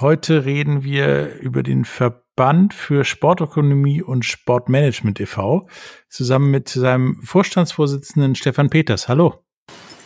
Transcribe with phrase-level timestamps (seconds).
[0.00, 5.68] Heute reden wir über den Verband für Sportökonomie und Sportmanagement e.V.
[6.08, 9.08] zusammen mit seinem Vorstandsvorsitzenden Stefan Peters.
[9.08, 9.44] Hallo.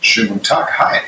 [0.01, 0.77] Schönen guten Tag.
[0.79, 0.99] Hi.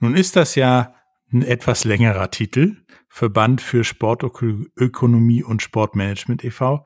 [0.00, 0.96] Nun ist das ja
[1.32, 2.78] ein etwas längerer Titel.
[3.08, 6.84] Verband für Sportökonomie und Sportmanagement e.V.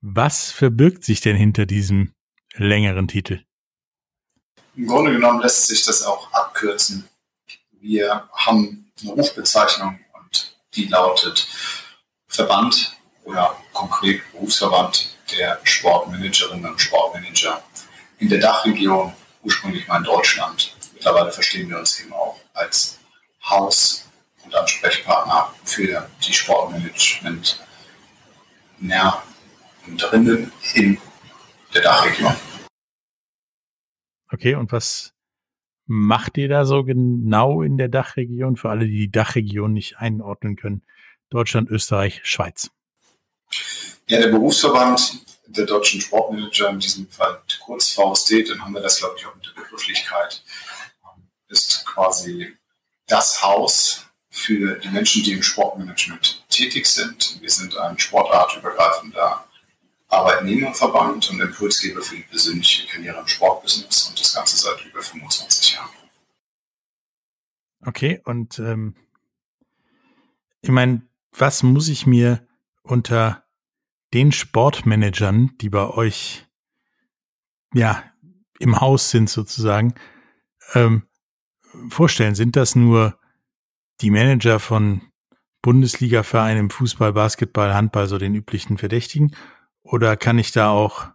[0.00, 2.14] Was verbirgt sich denn hinter diesem
[2.54, 3.42] längeren Titel?
[4.76, 7.08] Im Grunde genommen lässt sich das auch abkürzen.
[7.80, 11.46] Wir haben eine Rufbezeichnung und die lautet
[12.28, 17.62] Verband oder konkret Berufsverband der Sportmanagerinnen und Sportmanager
[18.18, 20.74] in der Dachregion, ursprünglich mal in Deutschland.
[20.94, 22.98] Mittlerweile verstehen wir uns eben auch als
[23.48, 24.06] Haus
[24.44, 27.60] und Ansprechpartner für die Sportmanagement
[29.96, 31.00] drinnen in
[31.74, 32.34] der Dachregion.
[34.32, 35.13] Okay, und was
[35.86, 40.56] macht ihr da so genau in der Dachregion für alle, die die Dachregion nicht einordnen
[40.56, 40.82] können?
[41.30, 42.70] Deutschland, Österreich, Schweiz.
[44.08, 48.98] Ja, der Berufsverband der deutschen Sportmanager, in diesem Fall kurz VSD, dann haben wir das,
[48.98, 50.42] glaube ich, auch mit der Begrifflichkeit,
[51.48, 52.56] ist quasi
[53.06, 57.38] das Haus für die Menschen, die im Sportmanagement tätig sind.
[57.40, 59.44] Wir sind ein sportartübergreifender
[60.14, 65.74] Arbeitnehmerverband und Impulsgeber für die persönliche Karriere im Sportbusiness und das Ganze seit über 25
[65.74, 65.90] Jahren.
[67.86, 68.94] Okay, und ähm,
[70.62, 72.46] ich meine, was muss ich mir
[72.82, 73.44] unter
[74.14, 76.46] den Sportmanagern, die bei euch
[77.74, 78.02] ja
[78.60, 79.94] im Haus sind sozusagen,
[80.74, 81.02] ähm,
[81.88, 82.34] vorstellen?
[82.34, 83.18] Sind das nur
[84.00, 85.02] die Manager von
[85.60, 89.34] Bundesliga-Vereinen im Fußball, Basketball, Handball, so den üblichen Verdächtigen?
[89.84, 91.08] Oder kann ich da auch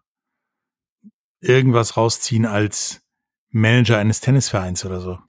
[1.42, 3.02] irgendwas rausziehen als
[3.50, 5.20] Manager eines Tennisvereins oder so?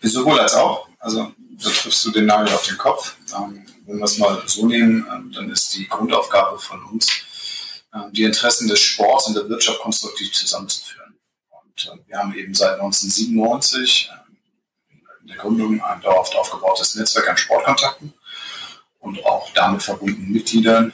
[0.00, 0.88] Sowohl als auch.
[1.00, 3.16] Also da triffst du den Nagel auf den Kopf.
[3.36, 7.10] Ähm, wenn wir es mal so nehmen, ähm, dann ist die Grundaufgabe von uns,
[7.92, 11.18] ähm, die Interessen des Sports und der Wirtschaft konstruktiv zusammenzuführen.
[11.50, 17.28] Und äh, wir haben eben seit 1997 äh, in der Gründung ein dauerhaft aufgebautes Netzwerk
[17.28, 18.14] an Sportkontakten
[19.00, 20.92] und auch damit verbundenen Mitgliedern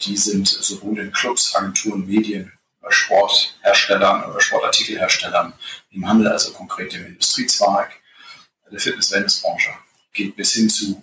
[0.00, 2.52] die sind sowohl in Clubs, Agenturen, Medien,
[2.88, 5.52] Sportherstellern oder Sportartikelherstellern
[5.90, 7.90] im Handel, also konkret im Industriezweig,
[8.70, 9.70] der Fitness-Wellness-Branche,
[10.12, 11.02] geht bis hin zu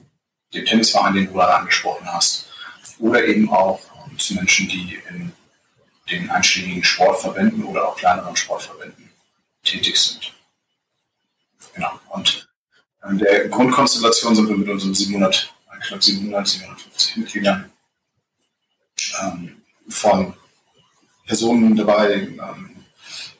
[0.53, 2.47] dem Tennisverein, den du gerade angesprochen hast,
[2.99, 3.79] oder eben auch
[4.17, 5.31] zu Menschen, die in
[6.09, 9.09] den einschlägigen Sportverbänden oder auch kleineren Sportverbänden
[9.63, 10.33] tätig sind.
[11.73, 11.99] Genau.
[12.09, 12.49] Und
[13.09, 15.53] in der Grundkonstellation sind wir mit unseren 700,
[15.87, 17.70] knapp 700, 750 Mitgliedern
[19.21, 20.33] ähm, von
[21.25, 22.85] Personen dabei, ähm,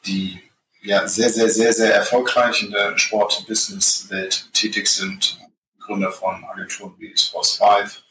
[0.05, 0.39] die
[0.81, 5.37] ja sehr, sehr, sehr, sehr erfolgreich in der Sport-Business-Welt tätig sind.
[5.79, 8.01] Gründer von Agenturen wie Sports 5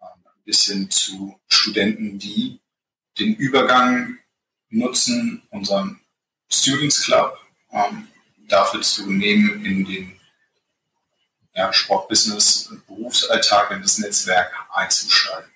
[0.00, 2.60] ähm, bis hin zu Studenten, die
[3.18, 4.18] den Übergang
[4.70, 6.00] nutzen, unseren
[6.50, 7.36] Students Club
[7.72, 8.08] ähm,
[8.48, 10.20] dafür zu nehmen, in den
[11.54, 15.50] ja, Sportbusiness-Berufsalltag, in das Netzwerk einzusteigen.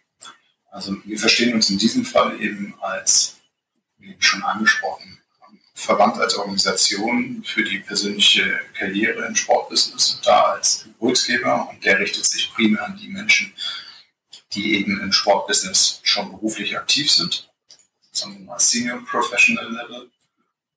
[0.70, 3.36] Also wir verstehen uns in diesem Fall eben als,
[3.98, 5.20] wie schon angesprochen,
[5.80, 12.26] Verband als Organisation für die persönliche Karriere im Sportbusiness da als Impulsgeber und der richtet
[12.26, 13.52] sich primär an die Menschen,
[14.52, 17.48] die eben im Sportbusiness schon beruflich aktiv sind,
[18.12, 20.10] sagen wir mal Senior Professional Level.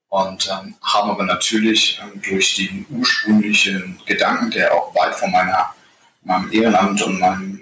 [0.08, 5.74] Und ähm, haben aber natürlich ähm, durch den ursprünglichen Gedanken, der auch weit von meiner,
[6.22, 7.53] meinem Ehrenamt und meinem,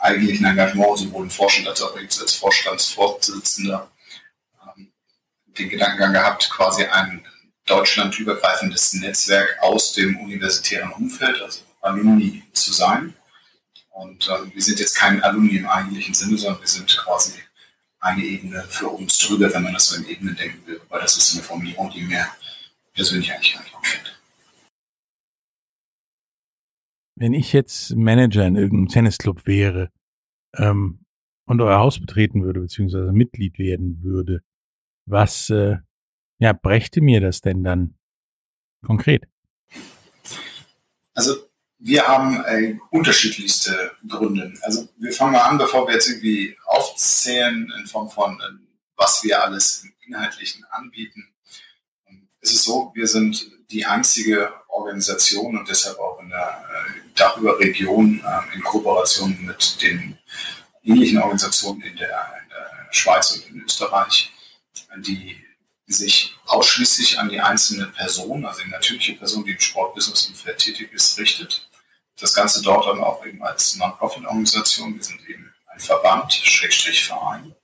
[0.00, 3.90] meinem eigentlichen Engagement, sowohl im Vorstand als auch jetzt als Vorstandsvorsitzender,
[4.76, 4.92] ähm,
[5.46, 7.24] den Gedankengang gehabt, quasi ein
[7.66, 13.14] deutschlandübergreifendes Netzwerk aus dem universitären Umfeld, also Alumni zu sein.
[13.90, 17.34] Und ähm, wir sind jetzt kein Alumni im eigentlichen Sinne, sondern wir sind quasi
[18.00, 20.80] eine Ebene für uns drüber, wenn man das so in Ebenen denken will.
[20.88, 22.26] Weil das ist eine Formulierung, die mir
[22.94, 24.19] persönlich eigentlich gar nicht gefällt.
[27.20, 29.90] Wenn ich jetzt Manager in irgendeinem Tennisclub wäre
[30.56, 31.04] ähm,
[31.44, 34.40] und euer Haus betreten würde, beziehungsweise Mitglied werden würde,
[35.04, 35.76] was äh,
[36.38, 37.98] ja, brächte mir das denn dann
[38.82, 39.28] konkret?
[41.12, 41.36] Also
[41.76, 44.54] wir haben äh, unterschiedlichste Gründe.
[44.62, 48.64] Also wir fangen mal an, bevor wir jetzt irgendwie aufzählen in Form von, äh,
[48.96, 51.28] was wir alles im Inhaltlichen anbieten.
[52.40, 58.22] Es ist so, wir sind die einzige Organisation und deshalb auch in der äh, Dachüberregion
[58.24, 60.18] äh, in Kooperation mit den
[60.82, 64.32] ähnlichen Organisationen in der, in der Schweiz und in Österreich,
[64.96, 65.36] die
[65.86, 71.18] sich ausschließlich an die einzelne Person, also die natürliche Person, die im Sportbusiness-Umfeld tätig ist,
[71.18, 71.68] richtet.
[72.18, 74.94] Das Ganze dort dann auch eben als Non-Profit-Organisation.
[74.94, 77.54] Wir sind eben ein Verband, Schrägstrich Verein.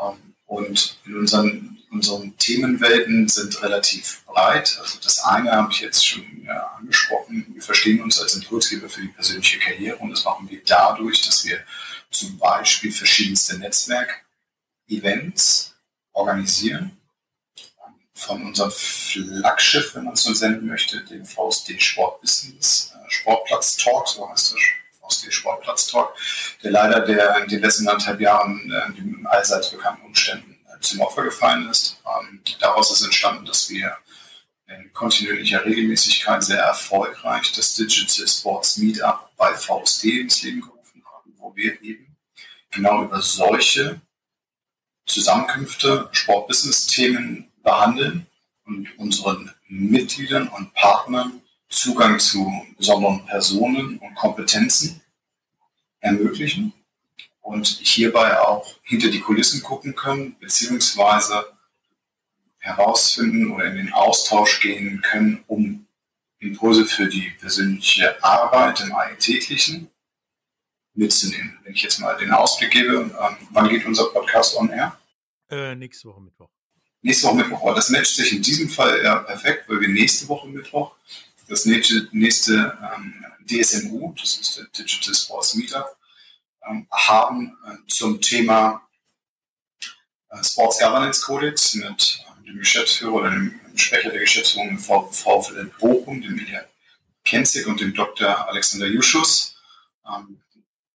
[0.00, 4.78] Ähm, und in unseren, unseren Themenwelten sind relativ breit.
[4.80, 7.46] Also das eine habe ich jetzt schon ja, angesprochen.
[7.52, 11.44] Wir verstehen uns als Impulsgeber für die persönliche Karriere und das machen wir dadurch, dass
[11.44, 11.58] wir
[12.10, 15.74] zum Beispiel verschiedenste Netzwerk-Events
[16.12, 16.96] organisieren
[18.14, 24.08] von unserem Flaggschiff, wenn man es so senden möchte, dem VSD Sportbusiness äh, Sportplatz Talk,
[24.08, 24.60] so heißt der
[25.00, 26.16] VSD Sportplatz Talk,
[26.62, 31.24] der leider der in den letzten anderthalb Jahren äh, den allseits bekannten Umständen zum Opfer
[31.24, 31.98] gefallen ist.
[32.06, 33.96] Ähm, daraus ist entstanden, dass wir
[34.68, 41.34] in kontinuierlicher Regelmäßigkeit sehr erfolgreich das Digital Sports Meetup bei VSD ins Leben gerufen haben,
[41.38, 42.16] wo wir eben
[42.70, 44.00] genau über solche
[45.06, 48.26] Zusammenkünfte, Sportbusiness-Themen behandeln
[48.64, 55.00] und unseren Mitgliedern und Partnern Zugang zu besonderen Personen und Kompetenzen
[56.00, 56.72] ermöglichen
[57.46, 61.46] und hierbei auch hinter die Kulissen gucken können, beziehungsweise
[62.58, 65.86] herausfinden oder in den Austausch gehen können, um
[66.38, 69.90] Impulse für die persönliche Arbeit im Alltäglichen
[70.94, 71.58] mitzunehmen.
[71.62, 74.98] Wenn ich jetzt mal den Ausblick gebe, ähm, wann geht unser Podcast on air?
[75.48, 76.50] Äh, nächste Woche Mittwoch
[77.06, 77.62] nächste Woche Mittwoch.
[77.62, 80.96] Aber das matcht sich in diesem Fall ja perfekt, weil wir nächste Woche Mittwoch
[81.48, 85.96] das nächste, nächste ähm, DSMU, das ist der Digital Sports Meetup,
[86.90, 88.86] haben äh, zum Thema
[90.30, 95.70] äh, Sports Governance Codex mit äh, dem Geschäftsführer oder dem Sprecher der Geschäftsführung im VfL
[95.78, 96.64] Bochum, dem Ilya
[97.24, 98.48] Kenzig und dem Dr.
[98.48, 99.56] Alexander Juschus,
[100.06, 100.40] ähm,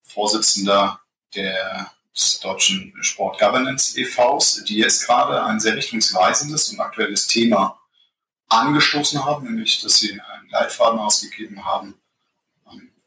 [0.04, 1.00] Vorsitzender
[1.34, 7.78] der des Deutschen Sport Governance e.V.s, die jetzt gerade ein sehr richtungsweisendes und aktuelles Thema
[8.48, 11.94] angestoßen haben, nämlich dass sie einen Leitfaden ausgegeben haben.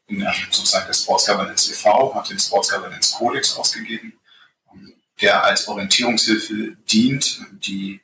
[0.08, 2.14] In der, sozusagen der Sports Governance e.V.
[2.14, 4.12] hat den Sports Governance Codex ausgegeben,
[4.72, 8.00] ähm, der als Orientierungshilfe dient, die,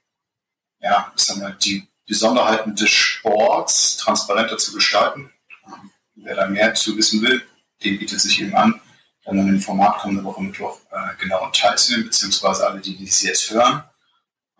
[0.80, 5.32] ja, ich sag die Besonderheiten des Sports transparenter zu gestalten.
[5.66, 7.42] Ähm, wer da mehr zu wissen will,
[7.84, 8.80] dem bietet sich eben an,
[9.24, 13.22] dann an dem Format kommende Woche Mittwoch äh, genau teilzunehmen, beziehungsweise alle, die, die es
[13.22, 13.84] jetzt hören.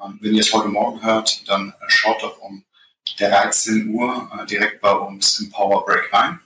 [0.02, 2.64] Ähm, wenn ihr es heute Morgen hört, dann schaut doch um
[3.18, 6.40] 13 Uhr äh, direkt bei uns im Power Break rein.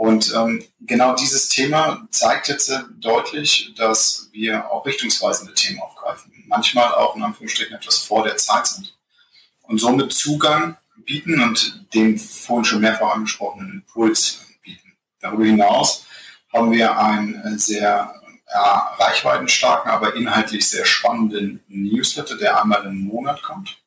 [0.00, 6.32] Und ähm, genau dieses Thema zeigt jetzt deutlich, dass wir auch richtungsweisende Themen aufgreifen.
[6.46, 8.96] Manchmal auch in Anführungsstrichen etwas vor der Zeit sind.
[9.60, 14.96] Und somit Zugang bieten und den vorhin schon mehrfach angesprochenen Impuls bieten.
[15.20, 16.06] Darüber hinaus
[16.50, 18.14] haben wir einen sehr
[18.50, 23.79] ja, reichweitenstarken, aber inhaltlich sehr spannenden Newsletter, der einmal im Monat kommt,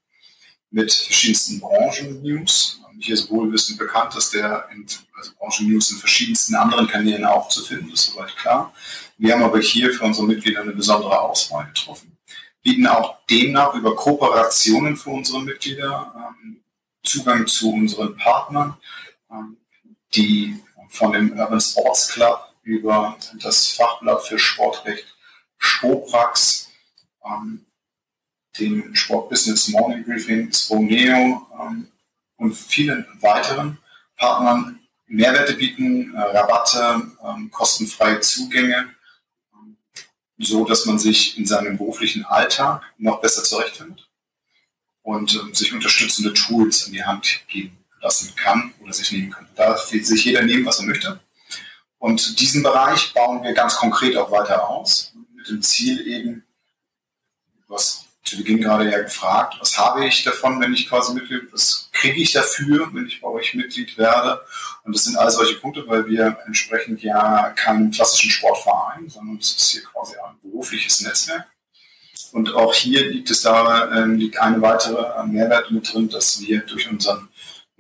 [0.74, 2.80] mit verschiedensten Branchen-News.
[3.00, 7.64] Hier ist wohlwissend bekannt, dass der in, also Branchen-News in verschiedensten anderen Kanälen auch zu
[7.64, 8.74] finden ist, soweit klar.
[9.18, 12.18] Wir haben aber hier für unsere Mitglieder eine besondere Auswahl getroffen,
[12.64, 16.64] bieten auch demnach über Kooperationen für unsere Mitglieder ähm,
[17.04, 18.78] Zugang zu unseren Partnern,
[19.30, 19.58] ähm,
[20.16, 25.06] die von dem Urban Sports Club über das Fachblatt für Sportrecht
[25.58, 26.70] Spoprax,
[27.26, 27.66] ähm,
[28.60, 31.88] dem Sportbusiness Morning Briefing, Sponeo ähm,
[32.38, 33.78] und vielen weiteren
[34.18, 38.90] Partnern Mehrwerte bieten, äh, Rabatte, ähm, kostenfreie Zugänge,
[39.54, 39.78] ähm,
[40.40, 44.08] so dass man sich in seinem beruflichen Alltag noch besser zurechtfindet
[45.04, 49.48] und ähm, sich unterstützende Tools in die Hand geben lassen kann oder sich nehmen kann.
[49.56, 51.20] Da sich jeder nehmen, was er möchte.
[52.00, 56.44] Und diesen Bereich bauen wir ganz konkret auch weiter aus, mit dem Ziel eben,
[57.68, 58.03] was
[58.34, 62.20] zu Beginn gerade ja gefragt, was habe ich davon, wenn ich quasi Mitglied, was kriege
[62.20, 64.42] ich dafür, wenn ich bei euch Mitglied werde?
[64.84, 69.56] Und das sind all solche Punkte, weil wir entsprechend ja keinen klassischen Sportverein, sondern es
[69.56, 71.46] ist hier quasi ein berufliches Netzwerk.
[72.32, 76.62] Und auch hier liegt es da, äh, liegt eine weitere Mehrwert mit drin, dass wir
[76.62, 77.30] durch unseren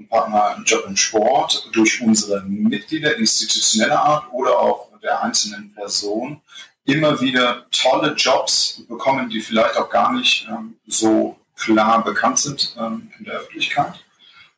[0.09, 6.41] Partner Job im Sport, durch unsere Mitglieder institutioneller Art oder auch der einzelnen Person
[6.85, 12.75] immer wieder tolle Jobs bekommen, die vielleicht auch gar nicht ähm, so klar bekannt sind
[12.77, 14.03] ähm, in der Öffentlichkeit.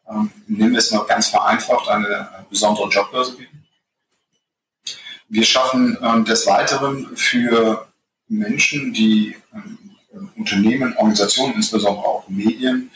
[0.10, 3.65] Ähm, nehmen wir es mal ganz vereinfacht, eine besondere Jobbörse bieten.
[5.27, 7.88] Wir schaffen ähm, des Weiteren für
[8.27, 9.96] Menschen, die ähm,
[10.36, 12.91] Unternehmen, Organisationen, insbesondere auch Medien,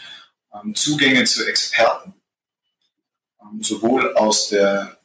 [0.53, 2.13] ähm, Zugänge zu Experten,
[3.61, 4.97] sowohl aus der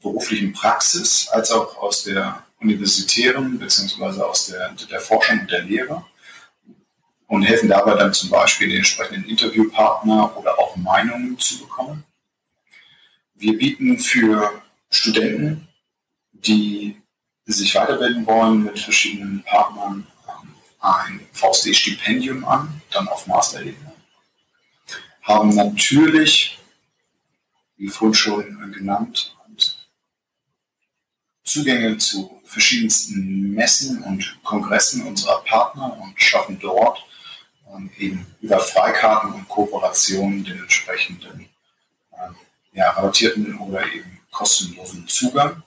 [0.00, 4.20] beruflichen Praxis als auch aus der universitären bzw.
[4.22, 6.04] aus der, der Forschung und der Lehre
[7.26, 12.04] und helfen dabei dann zum Beispiel den entsprechenden Interviewpartner oder auch Meinungen zu bekommen.
[13.34, 15.68] Wir bieten für Studenten,
[16.32, 16.96] die
[17.44, 23.92] sich weiterbilden wollen, mit verschiedenen Partnern ähm, ein VSD-Stipendium an, dann auf Masterebene.
[25.22, 26.58] Haben natürlich,
[27.76, 29.35] wie vorhin schon genannt,
[31.56, 37.02] Zugänge zu verschiedensten Messen und Kongressen unserer Partner und schaffen dort
[37.72, 41.48] ähm, eben über Freikarten und Kooperationen den entsprechenden
[42.12, 42.36] ähm,
[42.74, 45.62] ja, rabattierten oder eben kostenlosen Zugang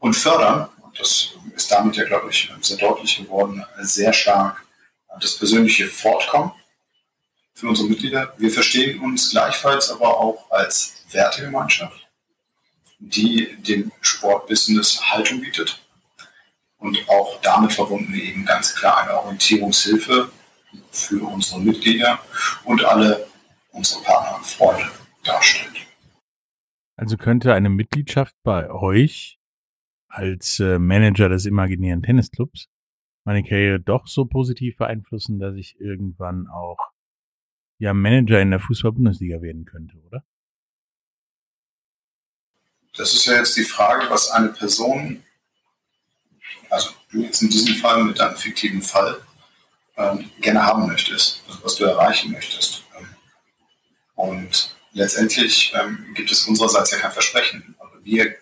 [0.00, 4.66] und fördern, und das ist damit ja, glaube ich, sehr deutlich geworden, sehr stark
[5.20, 6.50] das persönliche Fortkommen
[7.54, 8.34] für unsere Mitglieder.
[8.38, 12.01] Wir verstehen uns gleichfalls aber auch als Wertegemeinschaft
[13.08, 15.80] die dem Sportbusiness Haltung bietet
[16.78, 20.30] und auch damit verbunden eben ganz klar eine Orientierungshilfe
[20.90, 22.20] für unsere Mitglieder
[22.64, 23.26] und alle
[23.70, 24.90] unsere Partner und Freunde
[25.24, 25.86] darstellt.
[26.96, 29.38] Also könnte eine Mitgliedschaft bei euch
[30.08, 32.68] als äh, Manager des imaginären Tennisclubs
[33.24, 36.78] meine Karriere doch so positiv beeinflussen, dass ich irgendwann auch
[37.78, 40.24] ja Manager in der Fußball-Bundesliga werden könnte, oder?
[42.96, 45.24] Das ist ja jetzt die Frage, was eine Person,
[46.68, 49.20] also du jetzt in diesem Fall mit deinem fiktiven Fall,
[49.96, 52.82] ähm, gerne haben möchtest, also was du erreichen möchtest.
[52.98, 53.08] Ähm,
[54.14, 57.74] und letztendlich ähm, gibt es unsererseits ja kein Versprechen.
[57.78, 58.36] Aber wir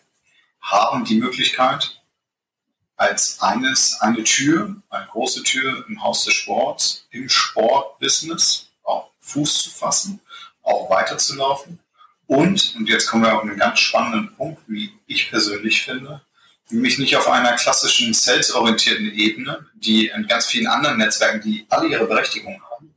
[0.60, 2.00] haben die Möglichkeit,
[2.96, 9.62] als eines eine Tür, eine große Tür im Haus des Sports, im Sportbusiness auch Fuß
[9.62, 10.20] zu fassen,
[10.62, 11.78] auch weiterzulaufen
[12.30, 16.20] und, und jetzt kommen wir auf einen ganz spannenden Punkt, wie ich persönlich finde,
[16.70, 21.88] nämlich nicht auf einer klassischen sales-orientierten Ebene, die in ganz vielen anderen Netzwerken, die alle
[21.88, 22.94] ihre Berechtigung haben,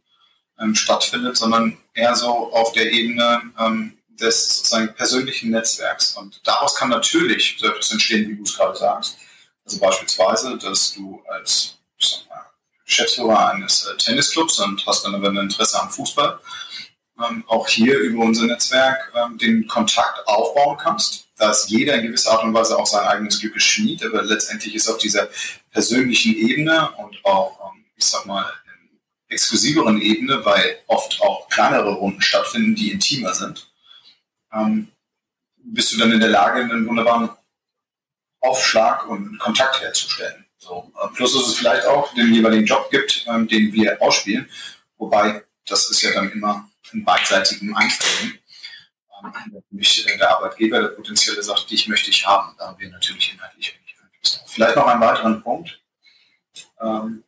[0.60, 6.14] ähm, stattfindet, sondern eher so auf der Ebene ähm, des sozusagen persönlichen Netzwerks.
[6.16, 9.18] Und daraus kann natürlich so etwas entstehen, wie du es gerade sagst.
[9.66, 11.80] Also beispielsweise, dass du als
[12.86, 16.40] Geschäftsführer eines äh, Tennisclubs und hast dann aber ein Interesse am Fußball,
[17.20, 21.28] ähm, auch hier über unser Netzwerk ähm, den Kontakt aufbauen kannst.
[21.38, 24.76] Da ist jeder in gewisser Art und Weise auch sein eigenes Glück geschmiedet, aber letztendlich
[24.76, 25.30] ist auf dieser
[25.72, 28.46] persönlichen Ebene und auch, ähm, ich sag mal,
[29.28, 33.72] exklusiveren Ebene, weil oft auch kleinere Runden stattfinden, die intimer sind,
[34.54, 34.90] ähm,
[35.58, 37.30] bist du dann in der Lage, einen wunderbaren
[38.42, 40.46] Aufschlag und Kontakt herzustellen.
[40.58, 40.92] So.
[41.02, 44.50] Äh, plus ist es vielleicht auch den jeweiligen Job gibt, ähm, den wir ausspielen,
[44.98, 48.40] wobei das ist ja dann immer in beidseitigen Einvernehmen.
[49.24, 52.56] Ähm, nämlich äh, der Arbeitgeber, der potenzielle sagt, dich möchte ich haben.
[52.58, 55.82] Da haben wir natürlich inhaltlich wenig Einfluss Vielleicht noch einen weiteren Punkt.
[56.82, 57.24] Ähm,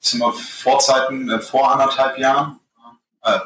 [0.00, 2.60] sind wir vor Zeiten, äh, vor anderthalb Jahren,
[3.22, 3.38] äh,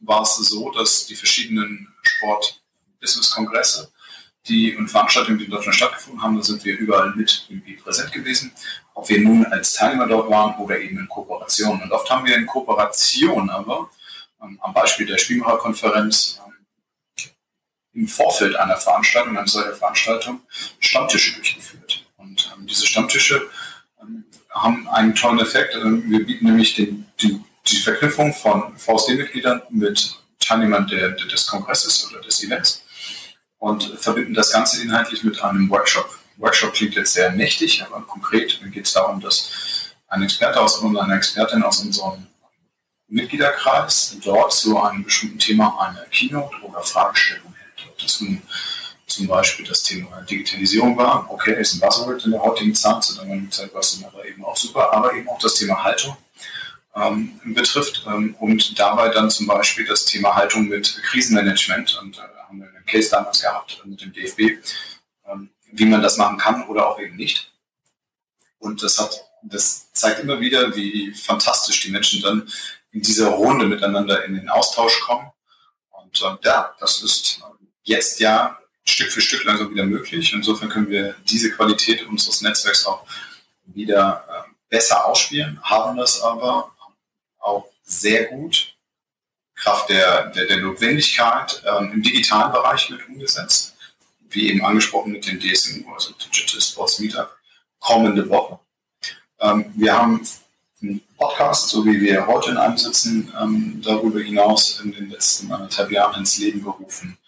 [0.00, 3.92] war es so, dass die verschiedenen Sport-Business-Kongresse,
[4.48, 8.12] die und Veranstaltungen, die in Deutschland stattgefunden haben, da sind wir überall mit irgendwie präsent
[8.12, 8.52] gewesen.
[8.94, 11.82] Ob wir nun als Teilnehmer dort waren oder eben in Kooperation.
[11.82, 13.90] Und oft haben wir in Kooperation aber
[14.60, 16.54] am Beispiel der Spielmacherkonferenz ähm,
[17.94, 20.40] im Vorfeld einer Veranstaltung, einer solcher Veranstaltung,
[20.80, 22.04] Stammtische durchgeführt.
[22.16, 23.48] Und ähm, diese Stammtische
[24.00, 25.74] ähm, haben einen tollen Effekt.
[25.74, 32.20] Wir bieten nämlich den, die, die Verknüpfung von VSD-Mitgliedern mit Teilnehmern der, des Kongresses oder
[32.20, 32.82] des Events
[33.58, 36.08] und verbinden das Ganze inhaltlich mit einem Workshop.
[36.36, 40.96] Workshop klingt jetzt sehr mächtig, aber konkret geht es darum, dass ein Experte aus und
[40.96, 42.26] eine Expertin aus unserem
[43.08, 47.88] Mitgliederkreis dort zu einem bestimmten Thema eine Keynote oder Fragestellung hält.
[47.88, 48.42] Ob das nun
[49.06, 53.14] zum Beispiel das Thema Digitalisierung war, okay, ist ein Buzzword in der heutigen Zeit, zu
[53.14, 56.16] der Zeit war es aber eben auch super, aber eben auch das Thema Haltung
[56.96, 62.22] ähm, betrifft ähm, und dabei dann zum Beispiel das Thema Haltung mit Krisenmanagement und äh,
[62.48, 64.40] haben wir einen Case damals gehabt mit dem DFB,
[65.26, 67.52] ähm, wie man das machen kann oder auch eben nicht.
[68.58, 72.48] Und das hat, das zeigt immer wieder, wie fantastisch die Menschen dann
[72.96, 75.30] in dieser Runde miteinander in den Austausch kommen.
[75.90, 77.42] Und äh, ja, das ist
[77.82, 80.32] jetzt ja Stück für Stück langsam wieder möglich.
[80.32, 83.06] Insofern können wir diese Qualität unseres Netzwerks auch
[83.66, 86.74] wieder äh, besser ausspielen, haben das aber
[87.38, 88.74] auch sehr gut
[89.54, 93.74] Kraft der, der, der Notwendigkeit ähm, im digitalen Bereich mit umgesetzt.
[94.30, 97.36] Wie eben angesprochen mit dem DSMU, also Digital Sports Meetup,
[97.78, 98.58] kommende Woche.
[99.40, 100.26] Ähm, wir haben
[101.16, 105.90] Podcast, so wie wir heute in einem sitzen, ähm, darüber hinaus in den letzten anderthalb
[105.90, 107.18] Jahren ins Leben gerufen.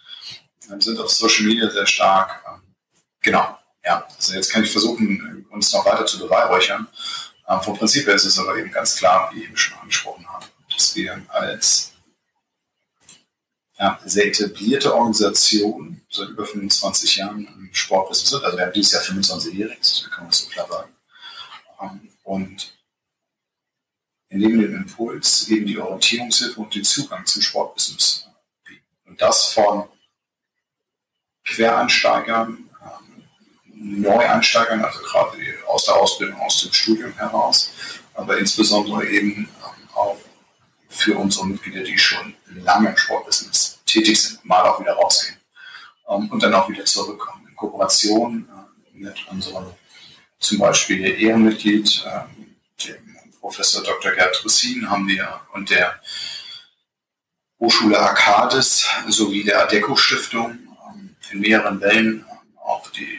[0.69, 2.43] Wir sind auf Social Media sehr stark.
[2.47, 2.61] Ähm,
[3.21, 4.07] genau, ja.
[4.17, 6.87] Also jetzt kann ich versuchen, uns noch weiter zu beweihräuchern.
[7.49, 10.27] Ähm, vom Prinzip her ist es aber eben ganz klar, wie ich eben schon angesprochen
[10.29, 11.93] habe, dass wir als
[13.79, 18.45] ja, sehr etablierte Organisation seit über 25 Jahren im Sportbusiness sind.
[18.45, 20.93] Also wir haben dieses Jahr 25-Jähriges, das kann man so klar sagen.
[21.81, 22.09] Ähm,
[24.31, 28.27] und neben dem Impuls eben die Orientierungshilfe und den Zugang zum Sportbusiness
[28.65, 28.85] bieten.
[29.07, 29.89] Und das von
[31.45, 32.69] Quereinsteigern,
[33.81, 37.71] Neueinsteigern, also gerade aus der Ausbildung, aus dem Studium heraus,
[38.15, 40.19] aber insbesondere eben ähm, auch
[40.89, 45.39] für unsere Mitglieder, die schon lange im Sportbusiness tätig sind, mal auch wieder rausgehen
[46.09, 47.47] ähm, und dann auch wieder zurückkommen.
[47.49, 49.67] In Kooperation äh, mit unserem
[50.41, 52.38] zum Beispiel Ehrenmitglied, ähm,
[53.49, 54.13] Professor Dr.
[54.13, 55.99] Gerd Russin haben wir und der
[57.59, 60.59] Hochschule Arcades sowie der Adeco Stiftung
[61.31, 62.27] in mehreren Wellen
[62.63, 63.19] auch die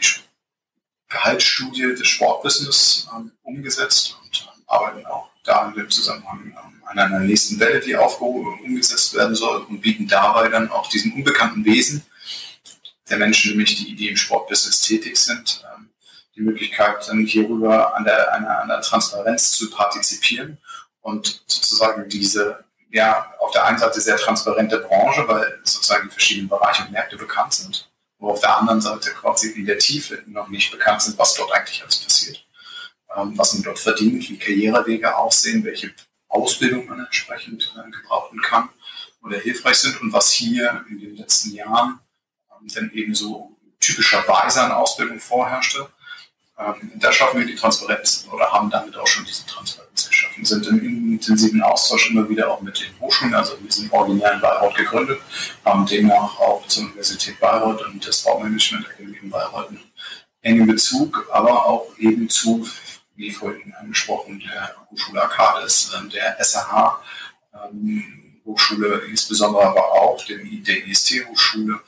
[1.09, 6.99] Gehaltsstudie des Sportbusiness ähm, umgesetzt und ähm, arbeiten auch da in dem Zusammenhang ähm, an
[6.99, 11.65] einer nächsten Welle, die aufgehoben umgesetzt werden soll und bieten dabei dann auch diesem unbekannten
[11.65, 12.03] Wesen
[13.09, 15.88] der Menschen, nämlich die, die im Sportbusiness tätig sind, ähm,
[16.39, 20.57] die Möglichkeit, dann hierüber an der, an an der Transparenz zu partizipieren
[21.01, 26.49] und sozusagen diese ja, auf der einen Seite sehr transparente Branche, weil sozusagen die verschiedenen
[26.49, 30.47] Bereiche und Märkte bekannt sind, wo auf der anderen Seite quasi in der Tiefe noch
[30.49, 32.43] nicht bekannt sind, was dort eigentlich alles passiert.
[33.15, 35.93] Ähm, was man dort verdient, wie Karrierewege aussehen, welche
[36.27, 38.69] Ausbildung man entsprechend äh, gebrauchen kann
[39.23, 41.99] oder hilfreich sind und was hier in den letzten Jahren
[42.51, 45.89] ähm, dann eben so typischerweise an Ausbildung vorherrschte.
[46.59, 50.67] Ähm, da schaffen wir die Transparenz oder haben damit auch schon diese Transparenz geschaffen, sind
[50.67, 54.75] im intensiven Austausch immer wieder auch mit den Hochschulen, also wir sind originär in Bayreuth
[54.75, 55.21] gegründet,
[55.63, 59.79] haben demnach auch zur Universität Bayreuth und das Baumanagement in Bayreuth einen
[60.41, 62.67] engen Bezug, aber auch eben zu,
[63.15, 67.01] wie vorhin angesprochen, der Hochschule Arcades, ähm, der SRH,
[67.53, 71.79] ähm, Hochschule insbesondere aber auch der IST-Hochschule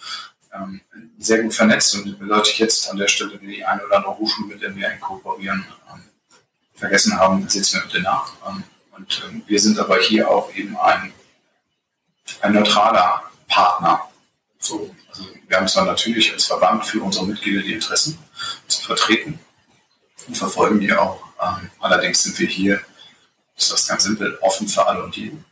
[0.54, 0.82] ähm,
[1.18, 4.62] sehr gut vernetzt und bedeutet jetzt an der Stelle die eine oder andere Hochschule, mit
[4.62, 6.04] der wir kooperieren, ähm,
[6.76, 8.34] vergessen haben, sitzen wir bitte nach.
[8.48, 11.14] Ähm, und ähm, wir sind aber hier auch eben ein,
[12.42, 14.02] ein neutraler Partner.
[14.60, 18.18] So, also wir haben zwar natürlich als Verband für unsere Mitglieder die Interessen
[18.68, 19.40] zu vertreten
[20.28, 21.24] und verfolgen die auch.
[21.42, 22.82] Ähm, allerdings sind wir hier,
[23.58, 25.46] ist das ganz simpel, offen für alle und jeden.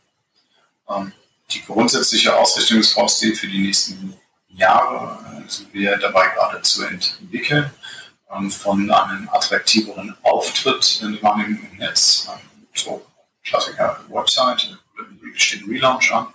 [0.88, 1.12] Ähm,
[1.50, 4.14] die grundsätzliche Ausrichtung des VSD für die nächsten
[4.52, 7.70] Jahre sind wir dabei gerade zu entwickeln,
[8.30, 13.04] ähm, von einem attraktiveren Auftritt in dem Netz, ähm, so
[13.42, 14.78] Klassiker Website,
[15.34, 16.26] steht Relaunch an.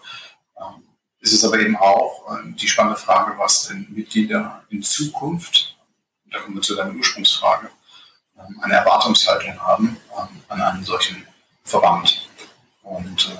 [0.57, 0.83] Ähm,
[1.21, 5.75] es ist aber eben auch die spannende Frage, was denn Mitglieder in Zukunft,
[6.25, 7.69] da kommen wir zu deiner Ursprungsfrage,
[8.61, 9.97] eine Erwartungshaltung haben
[10.49, 11.25] an einen solchen
[11.63, 12.29] Verband.
[12.83, 13.31] Und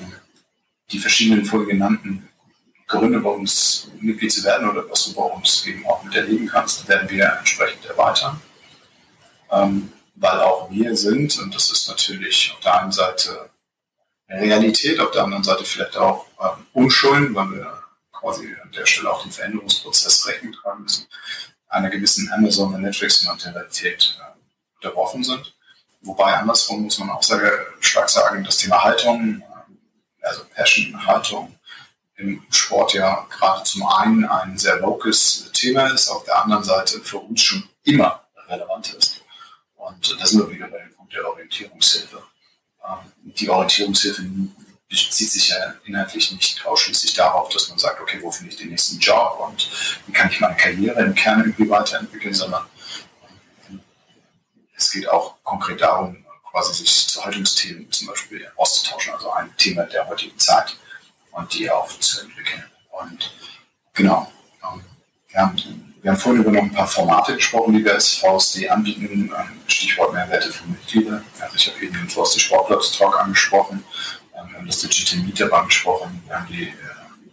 [0.92, 2.28] die verschiedenen vorhin genannten
[2.88, 6.88] Gründe bei uns Mitglied zu werden oder was du bei uns eben auch miterleben kannst,
[6.88, 8.40] werden wir entsprechend erweitern.
[9.52, 13.50] Ähm, weil auch wir sind, und das ist natürlich auf der einen Seite
[14.30, 19.12] Realität, auf der anderen Seite vielleicht auch ähm, Unschulden, weil wir quasi an der Stelle
[19.12, 21.06] auch den Veränderungsprozess Rechnung tragen müssen,
[21.68, 25.54] einer gewissen Amazon- und Netflix-Mentalität äh, unterworfen sind.
[26.02, 31.55] Wobei andersrum muss man auch sehr stark sagen, das Thema Haltung, äh, also Passion, Haltung,
[32.18, 37.00] im Sport ja gerade zum einen ein sehr locales Thema ist, auf der anderen Seite
[37.02, 39.22] für uns schon immer relevant ist.
[39.76, 42.24] Und da sind wir wieder bei dem Punkt der Orientierungshilfe.
[42.84, 44.24] Ähm, die Orientierungshilfe
[44.88, 48.70] bezieht sich ja inhaltlich nicht ausschließlich darauf, dass man sagt, okay, wo finde ich den
[48.70, 49.70] nächsten Job und
[50.08, 52.66] wie kann ich meine Karriere im Kern irgendwie weiterentwickeln, sondern
[53.70, 53.82] ähm,
[54.78, 59.84] es geht auch konkret darum, quasi sich zu Haltungsthemen zum Beispiel auszutauschen, also ein Thema
[59.84, 60.78] der heutigen Zeit
[61.36, 62.64] und die auch zu entwickeln.
[62.92, 63.34] Und
[63.94, 64.32] genau,
[64.64, 64.82] ähm,
[65.28, 68.70] wir, haben, wir haben vorhin über noch ein paar Formate gesprochen, die wir als VSD
[68.70, 69.32] anbieten.
[69.38, 71.24] Ähm, Stichwort Mehrwerte für Mitglieder.
[71.40, 73.84] Also ich habe eben den VSD Sportplatz Talk angesprochen,
[74.34, 76.74] ähm, wir haben das Digital Meetup angesprochen, wir haben die,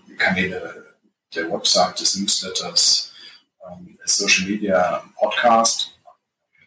[0.09, 0.97] die Kanäle
[1.35, 3.13] der Website, des Newsletters,
[4.05, 5.93] Social Media, Podcast.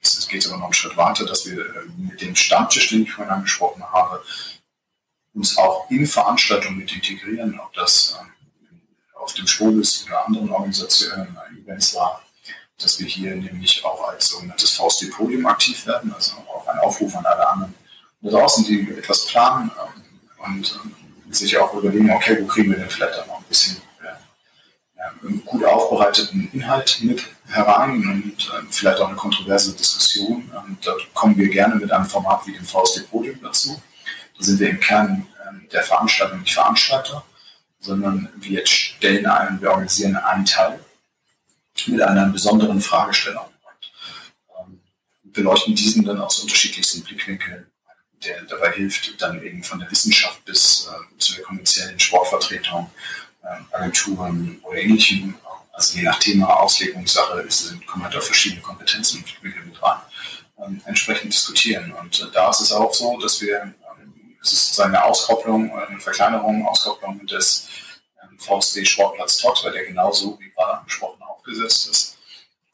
[0.01, 1.65] Jetzt geht es aber noch einen Schritt weiter, dass wir
[1.97, 4.23] mit dem Stammtisch, den ich vorhin angesprochen habe,
[5.35, 8.31] uns auch in Veranstaltungen mit integrieren, ob das ähm,
[9.13, 12.21] auf dem Spobis oder anderen Organisationen, äh, Events war,
[12.79, 17.25] dass wir hier nämlich auch als sogenanntes VSD-Podium aktiv werden, also auch ein Aufruf an
[17.25, 17.75] alle anderen
[18.21, 22.77] da draußen, die etwas planen ähm, und ähm, sich auch überlegen, okay, wo kriegen wir
[22.77, 28.99] denn vielleicht auch noch ein bisschen äh, gut aufbereiteten Inhalt mit herein und äh, vielleicht
[28.99, 30.49] auch eine kontroverse Diskussion.
[30.83, 33.81] Da kommen wir gerne mit einem Format wie dem VSD-Podium dazu
[34.39, 37.23] sind wir im Kern ähm, der Veranstaltung nicht Veranstalter,
[37.79, 40.79] sondern wir stellen einen, wir organisieren einen Teil
[41.87, 43.91] mit einer besonderen Fragestellung und
[44.59, 44.81] ähm,
[45.23, 47.67] beleuchten diesen dann aus unterschiedlichsten Blickwinkeln,
[48.23, 52.89] der dabei hilft, dann eben von der Wissenschaft bis äh, zu der kommerziellen Sportvertretung,
[53.43, 55.35] äh, Agenturen oder ähnlichem,
[55.73, 59.99] also je nach Thema, Auslegungssache, ist, kommen halt da verschiedene Kompetenzen und Blickwinkel mit rein,
[60.65, 61.91] ähm, entsprechend diskutieren.
[61.91, 63.73] Und äh, da ist es auch so, dass wir
[64.45, 67.67] es ist sozusagen eine Auskopplung, eine Verkleinerung, Auskopplung des
[68.21, 72.17] ähm, VSD Sportplatz Talks, weil der genauso wie gerade angesprochen aufgesetzt ist.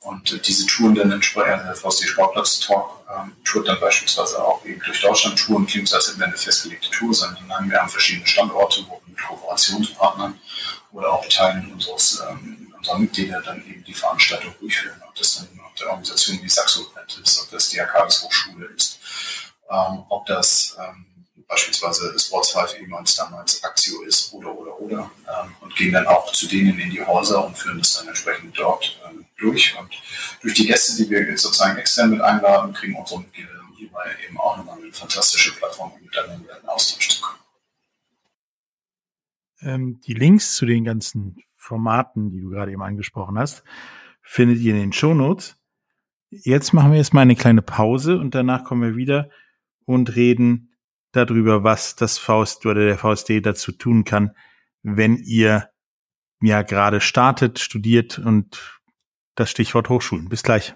[0.01, 4.65] Und äh, diese Touren dann entsprechend, der VSD Sportplatz Talk ähm, tourt dann beispielsweise auch
[4.65, 5.39] eben durch Deutschland.
[5.39, 9.13] Touren klingt, als hätten eine festgelegte Tour, sondern nein, wir haben verschiedene Standorte, wo wir
[9.13, 10.39] mit Kooperationspartnern
[10.91, 15.01] oder auch Teilen unseres, ähm, unserer Mitglieder dann eben die Veranstaltung durchführen.
[15.07, 16.85] Ob das dann ob der Organisation wie Saxo
[17.23, 18.99] ist, ob das die Arcadis Hochschule ist,
[19.69, 21.05] ähm, ob das ähm,
[21.51, 26.31] beispielsweise Sports 5 ehemals damals Axio ist oder oder oder ähm, und gehen dann auch
[26.31, 29.77] zu denen in die Häuser und führen das dann entsprechend dort ähm, durch.
[29.77, 29.91] Und
[30.41, 34.39] durch die Gäste, die wir jetzt sozusagen extern mit einladen, kriegen unsere Mitglieder hierbei eben
[34.39, 37.39] auch nochmal eine fantastische Plattform, um miteinander in Austausch zu kommen.
[39.59, 43.63] Ähm, die Links zu den ganzen Formaten, die du gerade eben angesprochen hast,
[44.21, 45.57] findet ihr in den Shownotes.
[46.29, 49.29] Jetzt machen wir jetzt mal eine kleine Pause und danach kommen wir wieder
[49.83, 50.70] und reden
[51.11, 54.35] darüber, was das Faust oder der VSD dazu tun kann,
[54.83, 55.69] wenn ihr
[56.41, 58.81] ja gerade startet, studiert und
[59.35, 60.29] das Stichwort Hochschulen.
[60.29, 60.75] Bis gleich.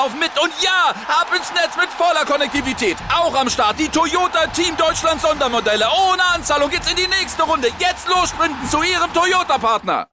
[0.01, 0.31] laufen mit.
[0.41, 2.97] Und ja, ab ins Netz mit voller Konnektivität.
[3.13, 5.85] Auch am Start die Toyota Team Deutschland Sondermodelle.
[5.85, 7.67] Ohne Anzahlung geht's in die nächste Runde.
[7.79, 10.07] Jetzt los sprinten zu ihrem Toyota-Partner.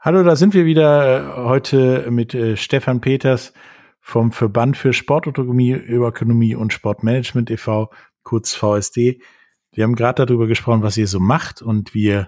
[0.00, 3.52] Hallo, da sind wir wieder äh, heute mit äh, Stefan Peters
[4.00, 7.90] vom Verband für Sportautonomie, Ökonomie und Sportmanagement e.V.,
[8.22, 9.20] kurz VSD.
[9.72, 12.22] Wir haben gerade darüber gesprochen, was ihr so macht und wie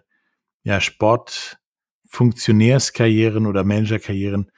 [0.64, 4.50] ja Sportfunktionärskarrieren oder Managerkarrieren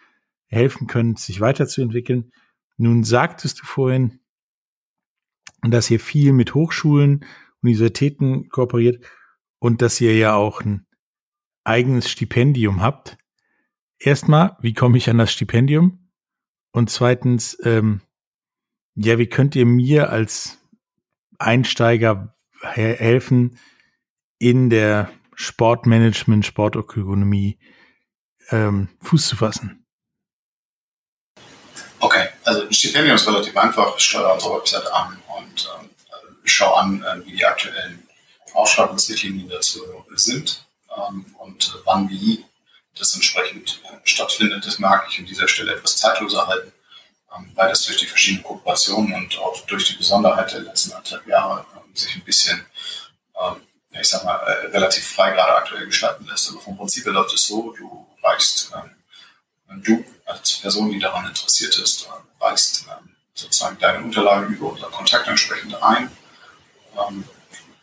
[0.50, 2.32] helfen könnt, sich weiterzuentwickeln.
[2.76, 4.20] Nun sagtest du vorhin,
[5.62, 7.24] dass ihr viel mit Hochschulen,
[7.62, 9.04] Universitäten kooperiert
[9.58, 10.86] und dass ihr ja auch ein
[11.64, 13.18] eigenes Stipendium habt.
[13.98, 16.10] Erstmal, wie komme ich an das Stipendium?
[16.72, 18.00] Und zweitens, ähm,
[18.94, 20.58] ja, wie könnt ihr mir als
[21.38, 23.58] Einsteiger helfen
[24.38, 27.58] in der Sportmanagement, Sportökonomie
[28.50, 29.86] ähm, Fuß zu fassen?
[32.44, 33.96] Also ein Stipendium ist relativ einfach.
[33.96, 35.90] Ich steuere unsere Website an und ähm,
[36.44, 38.06] schaue an, äh, wie die aktuellen
[38.54, 39.80] Ausschreibungsrichtlinien dazu
[40.14, 40.64] sind
[40.96, 42.44] ähm, und äh, wann wie
[42.98, 44.66] das entsprechend äh, stattfindet.
[44.66, 46.72] Das mag ich an dieser Stelle etwas zeitloser halten,
[47.36, 51.26] ähm, weil das durch die verschiedenen Kooperationen und auch durch die Besonderheit der letzten anderthalb
[51.26, 52.64] Jahre ähm, sich ein bisschen,
[53.40, 53.56] ähm,
[53.92, 56.50] ich sag mal, äh, relativ frei gerade aktuell gestalten lässt.
[56.50, 58.70] Aber vom Prinzip her läuft es so, du reichst,
[59.68, 62.08] du als Person, die daran interessiert ist,
[62.40, 62.86] reichst
[63.34, 66.10] sozusagen deine Unterlagen über unser Kontakt entsprechend ein.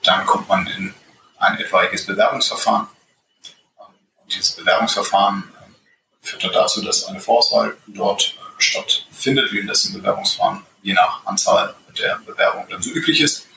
[0.04, 0.94] dann kommt man in
[1.38, 2.88] ein etwaiges Bewerbungsverfahren
[4.28, 5.76] dieses Bewerbungsverfahren ähm,
[6.22, 11.76] führt dann dazu, dass eine Vorauswahl dort stattfindet, wie das im Bewerbungsverfahren je nach Anzahl
[11.98, 13.48] der Bewerbungen dann so üblich ist.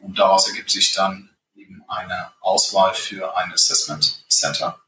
[0.00, 4.80] Und daraus ergibt sich dann eben eine Auswahl für ein Assessment Center,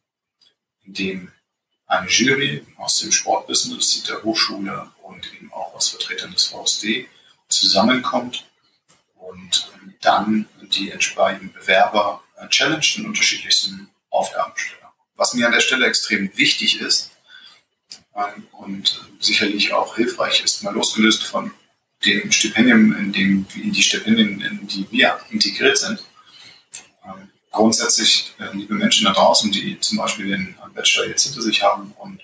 [0.84, 1.32] in dem
[1.92, 7.06] eine Jury aus dem Sportbusiness, der Hochschule und eben auch aus Vertretern des VSD
[7.48, 8.46] zusammenkommt
[9.16, 14.88] und dann die entsprechenden Bewerber äh, challenged in unterschiedlichsten Aufgabenstellungen.
[15.16, 17.10] Was mir an der Stelle extrem wichtig ist
[18.16, 21.52] ähm, und sicherlich auch hilfreich ist, mal losgelöst von
[22.06, 26.02] dem Stipendium, in dem in die Stipendien, in die wir integriert sind.
[27.52, 31.92] Grundsätzlich, äh, liebe Menschen da draußen, die zum Beispiel den Bachelor jetzt hinter sich haben
[31.98, 32.22] und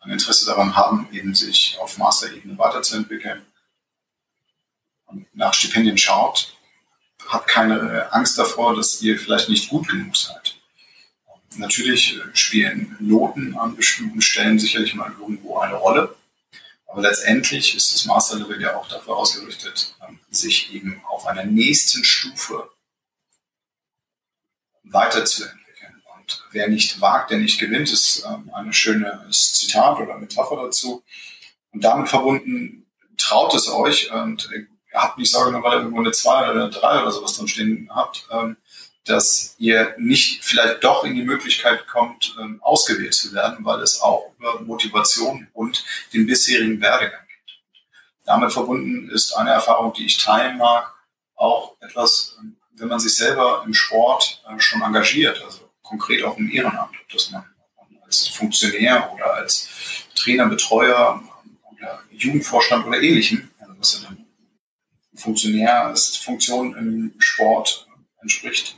[0.00, 3.42] ein Interesse daran haben, eben sich auf Master-Ebene weiterzuentwickeln
[5.06, 6.56] und nach Stipendien schaut,
[7.28, 10.56] habt keine Angst davor, dass ihr vielleicht nicht gut genug seid.
[11.56, 16.14] Natürlich spielen Noten an bestimmten Stellen sicherlich mal irgendwo eine Rolle.
[16.86, 22.04] Aber letztendlich ist das Masterlevel ja auch dafür ausgerichtet, ähm, sich eben auf einer nächsten
[22.04, 22.68] Stufe
[24.90, 26.02] weiterzuentwickeln.
[26.16, 31.02] Und wer nicht wagt, der nicht gewinnt, ist ähm, ein schönes Zitat oder Metapher dazu.
[31.72, 36.00] Und damit verbunden, traut es euch und ihr habt nicht Sorge, nur weil ihr irgendwo
[36.00, 38.56] eine 2 oder eine 3 oder sowas drin stehen habt, ähm,
[39.04, 44.00] dass ihr nicht vielleicht doch in die Möglichkeit kommt, ähm, ausgewählt zu werden, weil es
[44.00, 47.58] auch über Motivation und den bisherigen Werdegang geht.
[48.24, 50.92] Damit verbunden ist eine Erfahrung, die ich teilen mag,
[51.36, 56.36] auch etwas, ähm, wenn man sich selber im Sport äh, schon engagiert, also konkret auch
[56.36, 57.44] im Ehrenamt, dass man
[58.04, 59.68] als Funktionär oder als
[60.14, 61.22] Trainer, Betreuer
[61.72, 64.26] oder Jugendvorstand oder ähnlichem, also was ja dann
[65.14, 67.88] Funktionär, als Funktion im Sport
[68.20, 68.76] entspricht,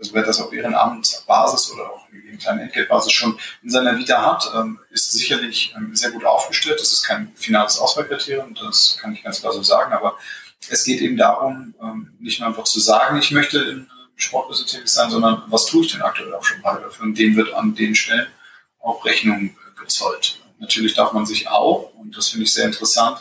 [0.00, 4.50] also wer das auf Ehrenamtsbasis oder auch in kleinen Entgeltbasis schon in seiner Vita hat,
[4.56, 6.80] ähm, ist sicherlich ähm, sehr gut aufgestellt.
[6.80, 10.16] Das ist kein finales Auswahlkriterium, das kann ich ganz klar so sagen, aber
[10.68, 14.88] es geht eben darum, ähm, nicht nur einfach zu sagen, ich möchte im Sportbusiness tätig
[14.88, 17.06] sein, sondern was tue ich denn aktuell auch schon gerade dafür?
[17.06, 18.28] Und dem wird an den Stellen
[18.80, 20.40] auch Rechnung gezollt.
[20.58, 23.18] Natürlich darf man sich auch, und das finde ich sehr interessant,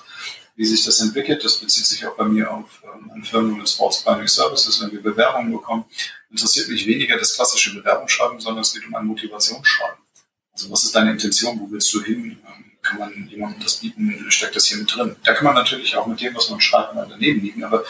[0.55, 1.43] wie sich das entwickelt.
[1.43, 5.01] Das bezieht sich auch bei mir auf ähm, Firmen und Sports Planning Services, wenn wir
[5.01, 5.85] Bewerbungen bekommen.
[6.29, 10.03] Interessiert mich weniger das klassische Bewerbungsschreiben, sondern es geht um ein Motivationsschreiben.
[10.51, 11.57] Also was ist deine Intention?
[11.61, 12.37] Wo willst du hin?
[12.45, 14.25] Ähm, kann man jemandem das bieten?
[14.31, 15.15] Steckt das hier mit drin?
[15.23, 17.83] Da kann man natürlich auch mit dem, was man schreibt, mal daneben liegen, aber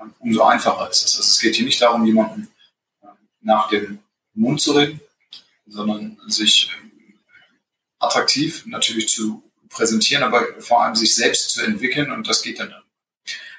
[0.00, 1.16] ähm, umso einfacher ist es.
[1.16, 2.48] Also es geht hier nicht darum, jemanden
[3.02, 3.10] ähm,
[3.42, 4.00] nach dem
[4.34, 5.00] Mund zu reden,
[5.66, 7.20] sondern sich ähm,
[8.00, 12.74] attraktiv natürlich zu präsentieren, aber vor allem sich selbst zu entwickeln und das geht dann.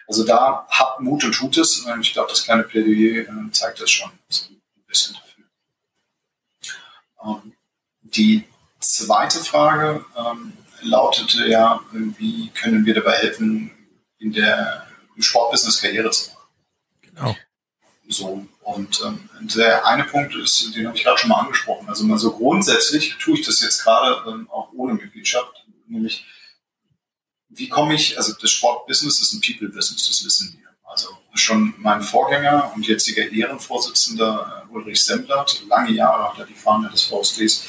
[0.08, 1.86] Also da habt Mut und tut es.
[2.02, 5.46] Ich glaube, das kleine Plädoyer zeigt das schon ein bisschen dafür.
[8.02, 8.44] Die
[8.82, 10.52] zweite Frage ähm,
[10.82, 13.72] lautete ja, wie können wir dabei helfen,
[14.20, 16.48] in der im Sportbusiness Karriere zu machen?
[17.02, 17.36] Genau.
[18.08, 21.88] So, und ähm, der eine Punkt ist, den habe ich gerade schon mal angesprochen.
[21.88, 26.26] Also mal so grundsätzlich tue ich das jetzt gerade ähm, auch ohne Mitgliedschaft nämlich
[27.54, 30.70] wie komme ich, also das Sportbusiness ist ein People-Business, das wissen wir.
[30.84, 36.54] Also schon mein Vorgänger und jetziger Ehrenvorsitzender äh, Ulrich Semblert, lange Jahre hat er die
[36.54, 37.66] Fahne des VSDs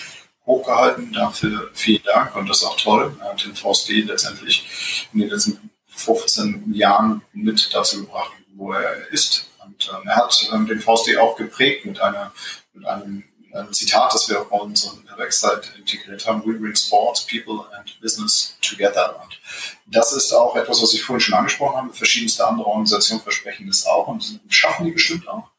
[0.47, 1.13] hochgehalten.
[1.13, 3.17] Dafür vielen Dank und das ist auch toll.
[3.21, 9.09] Er hat den VSD letztendlich in den letzten 15 Jahren mit dazu gebracht, wo er
[9.09, 9.47] ist.
[9.65, 12.33] Und ähm, er hat ähm, den VSD auch geprägt mit, einer,
[12.73, 13.25] mit einem
[13.55, 18.57] ein Zitat, das wir bei unserer Website integriert haben, We bring sports, people and business
[18.63, 19.21] together.
[19.23, 19.39] Und
[19.87, 21.93] das ist auch etwas, was ich vorhin schon angesprochen habe.
[21.93, 25.51] Verschiedenste andere Organisationen versprechen das auch und schaffen die bestimmt auch.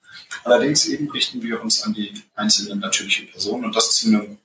[0.43, 4.39] Allerdings eben richten wir uns an die einzelnen natürlichen Personen und das zu einem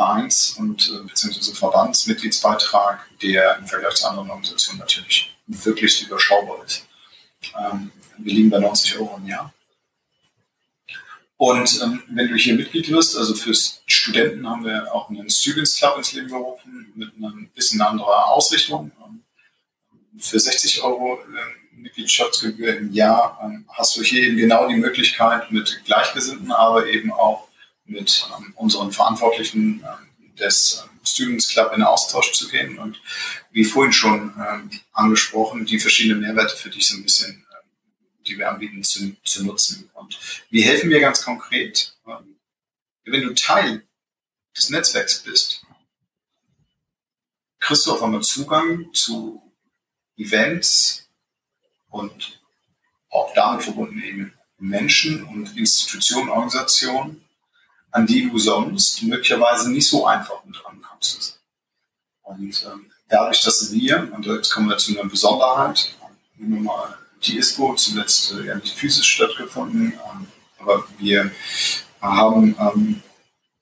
[0.00, 6.86] Vereins- und äh, beziehungsweise Verbandsmitgliedsbeitrag, der im Vergleich zu anderen Organisationen natürlich wirklich überschaubar ist.
[7.58, 9.52] Ähm, wir liegen bei 90 Euro im Jahr.
[11.36, 13.52] Und ähm, wenn du hier Mitglied wirst, also für
[13.86, 18.92] Studenten haben wir auch einen Students Club ins Leben gerufen mit einer bisschen anderer Ausrichtung.
[19.04, 19.22] Ähm,
[20.18, 25.52] für 60 Euro äh, Mitgliedschaftsgebühr im Jahr ähm, hast du hier eben genau die Möglichkeit,
[25.52, 27.49] mit Gleichgesinnten, aber eben auch
[27.90, 33.00] mit ähm, unseren Verantwortlichen ähm, des ähm, Students Club in Austausch zu gehen und
[33.50, 34.32] wie vorhin schon
[34.92, 37.44] angesprochen, die verschiedenen Mehrwerte für dich so ein bisschen
[38.26, 39.90] die wir anbieten, zu, zu nutzen.
[39.94, 40.18] Und
[40.50, 41.96] wie helfen wir ganz konkret?
[43.04, 43.82] Wenn du Teil
[44.56, 45.64] des Netzwerks bist,
[47.58, 49.42] kriegst du auf einmal Zugang zu
[50.16, 51.08] Events
[51.88, 52.40] und
[53.08, 57.24] auch damit verbunden eben Menschen und Institutionen, Organisationen,
[57.92, 61.40] an die du sonst möglicherweise nicht so einfach mit rankommst.
[62.22, 65.94] Und ähm, dadurch, dass wir, und jetzt kommen wir zu einer Besonderheit,
[66.36, 70.26] nehmen wir mal die ISPO, zuletzt äh, ja nicht physisch stattgefunden, ähm,
[70.58, 71.30] aber wir
[72.00, 73.02] haben ähm,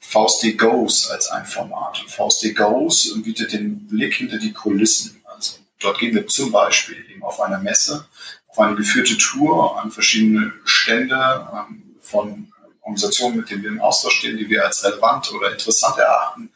[0.00, 2.00] VSD Goes als ein Format.
[2.00, 5.20] Und VSD Goes bietet den Blick hinter die Kulissen.
[5.24, 8.06] Also dort gehen wir zum Beispiel eben auf einer Messe,
[8.48, 12.52] auf eine geführte Tour an verschiedene Stände ähm, von
[12.88, 16.50] Organisationen, mit denen wir im Austausch stehen, die wir als relevant oder interessant erachten,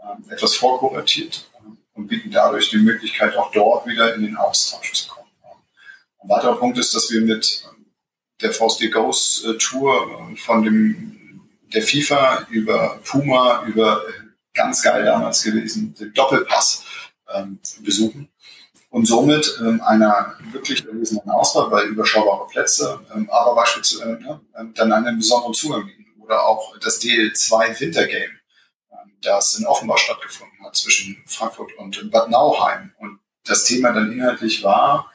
[0.00, 4.92] ähm, etwas vorkuratiert ähm, und bieten dadurch die Möglichkeit, auch dort wieder in den Austausch
[4.92, 5.28] zu kommen.
[6.22, 7.86] Ein weiterer Punkt ist, dass wir mit ähm,
[8.40, 11.18] der VSD Goes äh, Tour von dem
[11.74, 14.12] der FIFA über Puma, über äh,
[14.54, 16.84] ganz geil damals gewesen, den Doppelpass
[17.80, 18.28] besuchen
[18.92, 24.74] und somit ähm, einer wirklich erlesenen Auswahl bei überschaubare Plätze, ähm, aber beispielsweise äh, ähm,
[24.74, 26.04] dann einen besonderen Zugang bieten.
[26.20, 28.38] Oder auch das DL2 Wintergame,
[28.92, 32.92] ähm, das in Offenbach stattgefunden hat zwischen Frankfurt und Bad Nauheim.
[32.98, 35.10] Und das Thema dann inhaltlich war,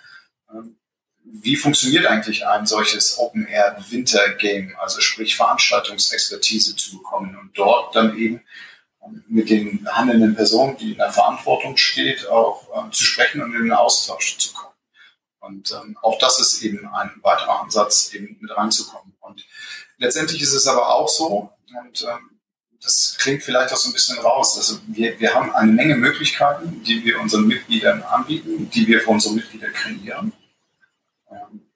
[0.52, 0.76] ähm,
[1.24, 8.42] wie funktioniert eigentlich ein solches Open-Air-Winter-Game, also sprich Veranstaltungsexpertise zu bekommen und dort dann eben
[9.28, 13.64] mit den handelnden Personen, die in der Verantwortung steht, auch ähm, zu sprechen und in
[13.64, 14.74] den Austausch zu kommen.
[15.40, 19.16] Und ähm, auch das ist eben ein weiterer Ansatz, eben mit reinzukommen.
[19.20, 19.46] Und
[19.98, 21.52] letztendlich ist es aber auch so,
[21.84, 22.40] und ähm,
[22.82, 26.84] das klingt vielleicht auch so ein bisschen raus, also wir, wir haben eine Menge Möglichkeiten,
[26.84, 30.32] die wir unseren Mitgliedern anbieten, die wir für unsere Mitglieder kreieren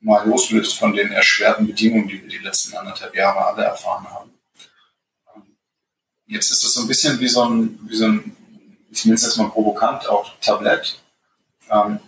[0.01, 4.31] mal losgelöst von den erschwerten Bedingungen, die wir die letzten anderthalb Jahre alle erfahren haben.
[6.31, 8.37] Jetzt ist es so ein bisschen wie so ein, wie so ein
[8.89, 10.97] ich nenne es jetzt mal provokant, auch Tablett,
[11.69, 11.99] ähm,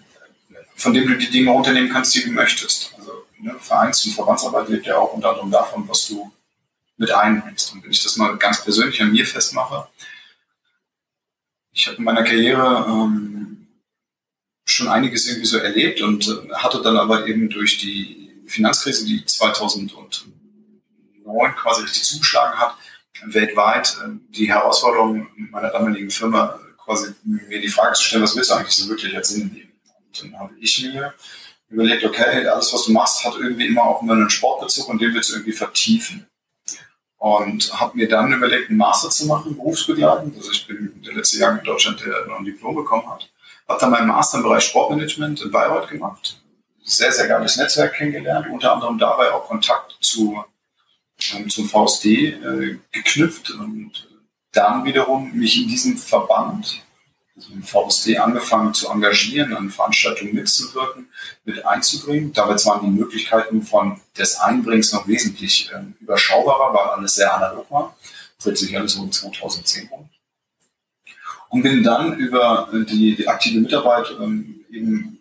[0.76, 2.94] von dem du die Dinge unternehmen kannst, die du möchtest.
[2.98, 6.32] Also ne, Vereins- und Verbandsarbeit lebt ja auch unter anderem davon, was du
[6.96, 7.74] mit einbringst.
[7.74, 9.90] Und wenn ich das mal ganz persönlich an mir festmache,
[11.74, 13.68] ich habe in meiner Karriere ähm,
[14.64, 19.26] schon einiges irgendwie so erlebt und äh, hatte dann aber eben durch die Finanzkrise, die
[19.26, 19.96] 2009
[21.56, 22.78] quasi richtig zugeschlagen hat,
[23.26, 28.49] weltweit äh, die Herausforderung meiner damaligen Firma quasi mir die Frage zu stellen, was willst
[28.49, 29.73] du eigentlich so wirklich als Sinn leben?
[30.08, 31.13] Und dann habe ich mir
[31.69, 35.13] überlegt, okay, alles, was du machst, hat irgendwie immer auch immer einen Sportbezug und den
[35.13, 36.28] willst du irgendwie vertiefen.
[37.17, 40.36] Und habe mir dann überlegt, einen Master zu machen, berufsbegleitend.
[40.36, 43.30] Also ich bin der letzte Jahr in Deutschland, der noch ein Diplom bekommen hat.
[43.67, 46.41] Habe dann meinen Master im Bereich Sportmanagement in Bayreuth gemacht.
[46.84, 50.43] Sehr, sehr geiles Netzwerk kennengelernt, unter anderem dabei auch Kontakt zu,
[51.48, 54.10] zum VSD äh, geknüpft und
[54.52, 56.82] dann wiederum mich in diesem Verband,
[57.36, 61.08] also im VSD, angefangen zu engagieren, an Veranstaltungen mitzuwirken,
[61.46, 62.34] mit einzubringen.
[62.34, 67.70] Dabei waren die Möglichkeiten von des Einbringens noch wesentlich äh, überschaubarer, weil alles sehr analog
[67.72, 67.98] war.
[68.42, 70.10] Dreht sich alles um 2010 rum
[71.54, 75.20] und bin dann über die, die aktive Mitarbeit ähm, eben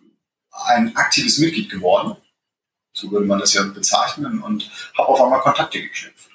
[0.51, 2.17] ein aktives Mitglied geworden.
[2.93, 6.31] So würde man das ja bezeichnen und habe auf einmal Kontakte geknüpft.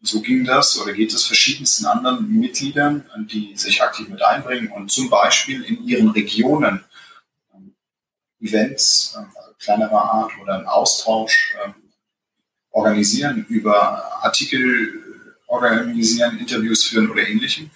[0.00, 4.90] So ging das oder geht es verschiedensten anderen Mitgliedern, die sich aktiv mit einbringen und
[4.90, 6.84] zum Beispiel in ihren Regionen
[7.54, 7.74] ähm,
[8.40, 11.74] Events ähm, also kleinerer Art oder einen Austausch ähm,
[12.70, 15.02] organisieren, über Artikel
[15.46, 17.70] organisieren, Interviews führen oder ähnlichem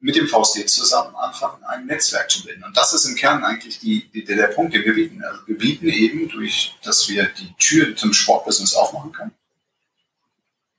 [0.00, 2.64] mit dem VSD zusammen anfangen, ein Netzwerk zu bilden.
[2.64, 5.22] Und das ist im Kern eigentlich die, die, der Punkt, den wir bieten.
[5.22, 9.34] Also wir bieten eben durch, dass wir die Tür zum Sportbusiness aufmachen können,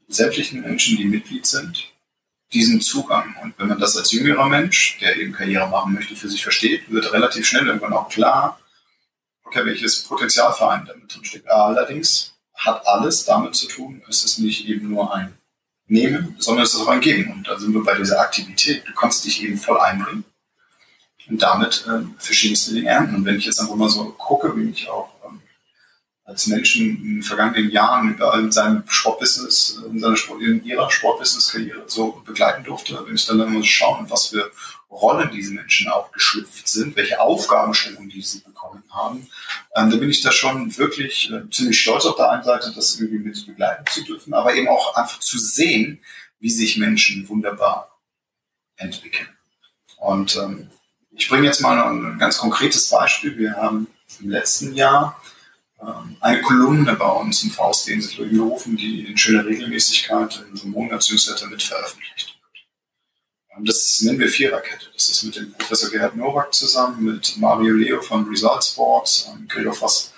[0.07, 1.85] sämtlichen Menschen, die Mitglied sind,
[2.51, 3.35] diesen Zugang.
[3.43, 6.89] Und wenn man das als jüngerer Mensch, der eben Karriere machen möchte, für sich versteht,
[6.91, 8.59] wird relativ schnell irgendwann auch klar,
[9.43, 11.47] okay, welches Potenzialverein damit drinsteckt.
[11.47, 15.38] Allerdings hat alles damit zu tun, es ist nicht eben nur ein
[15.89, 17.31] nehmen, sondern es ist auch ein Geben.
[17.31, 18.83] Und da sind wir bei dieser Aktivität.
[18.87, 20.23] Du kannst dich eben voll einbringen
[21.29, 23.15] und damit äh, verschiedenste Dinge ernten.
[23.15, 25.41] Und wenn ich jetzt einfach mal so gucke, wie ich auch ähm,
[26.25, 30.89] als Menschen in den vergangenen Jahren überall in seinem Sportbusiness, in, seiner Sport, in ihrer
[30.89, 34.51] Sportbusiness-Karriere so begleiten durfte, wenn ich dann mal schauen, was für
[34.91, 39.27] Rollen diese Menschen auch geschlüpft sind, welche Aufgabenstellungen die sie bekommen haben,
[39.75, 42.99] ähm, da bin ich da schon wirklich äh, ziemlich stolz auf der einen Seite, das
[42.99, 45.99] irgendwie mit begleiten zu dürfen, aber eben auch einfach zu sehen,
[46.39, 47.99] wie sich Menschen wunderbar
[48.77, 49.29] entwickeln.
[49.97, 50.69] Und ähm,
[51.11, 53.37] ich bringe jetzt mal ein ganz konkretes Beispiel.
[53.37, 53.87] Wir haben
[54.19, 55.21] im letzten Jahr
[55.81, 60.71] ähm, eine Kolumne bei uns im VSD in Sittler-Übenhofen, die in schöner Regelmäßigkeit in unserem
[60.71, 62.38] Monatsnewsletter mit veröffentlicht
[63.63, 64.85] das nennen wir Viererkette.
[64.93, 69.47] Das ist mit dem Professor Gerhard Nowak zusammen, mit Mario Leo von Result Sports, ähm,
[69.47, 70.13] Gregor Fass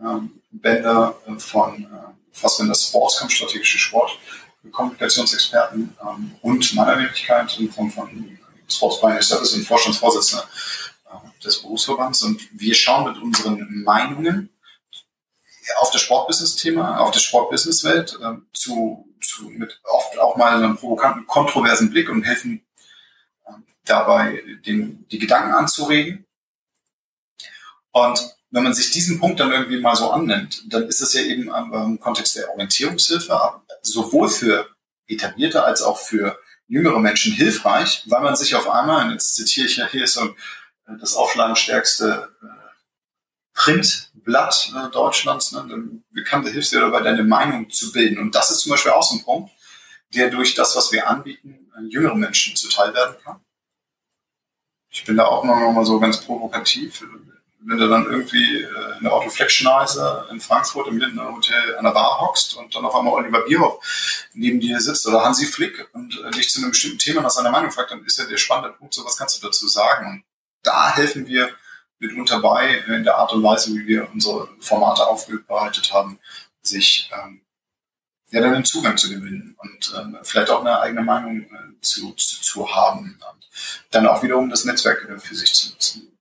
[0.00, 1.86] ähm, Bender äh, von äh,
[2.32, 4.18] Fassbender Sports, strategische Sport,
[4.70, 8.38] Kommunikationsexperten ähm, und meiner Wenigkeit in Form von
[8.68, 10.48] Sports Pioneer Service und Vorstandsvorsitzender
[11.44, 14.48] des Berufsverbands und wir schauen mit unseren Meinungen
[15.80, 21.26] auf das Sportbusiness-Thema, auf das Sportbusiness-Welt äh, zu, zu, mit oft auch mal einem provokanten,
[21.26, 22.71] kontroversen Blick und helfen äh,
[23.84, 26.24] dabei, den, die Gedanken anzuregen.
[27.90, 28.20] Und
[28.50, 31.50] wenn man sich diesen Punkt dann irgendwie mal so annimmt, dann ist das ja eben
[31.50, 33.38] im Kontext der Orientierungshilfe
[33.82, 34.68] sowohl für
[35.06, 39.66] etablierte als auch für jüngere Menschen hilfreich, weil man sich auf einmal, und jetzt zitiere
[39.66, 40.24] ich ja hier so
[40.86, 42.46] äh, das auflagenstärkste äh,
[43.52, 48.18] Printblatt äh, Deutschlands, ne, bekannte hilfst dir dabei, deine Meinung zu bilden.
[48.18, 49.52] Und das ist zum Beispiel auch so ein Punkt,
[50.14, 53.40] der durch das, was wir anbieten, jüngeren Menschen zuteil werden kann.
[54.92, 57.02] Ich bin da auch noch mal so ganz provokativ
[57.64, 61.92] wenn du dann irgendwie äh, in der Autoflectionizer in Frankfurt im Lindner Hotel an der
[61.92, 63.82] Bar hockst und dann auf einmal Oliver Bierhoff
[64.34, 67.50] neben dir sitzt oder Hansi Flick und äh, dich zu einem bestimmten Thema nach seiner
[67.50, 70.06] Meinung fragt, dann ist ja der spannende Punkt, so was kannst du dazu sagen.
[70.06, 70.24] Und
[70.62, 71.50] da helfen wir
[71.98, 76.18] mitunter bei, in der Art und Weise, wie wir unsere Formate aufbereitet haben,
[76.62, 77.42] sich ähm,
[78.32, 82.12] ja dann einen Zugang zu gewinnen und ähm, vielleicht auch eine eigene Meinung äh, zu,
[82.12, 83.48] zu, zu haben und
[83.90, 86.12] dann auch wiederum das Netzwerk äh, für sich zu nutzen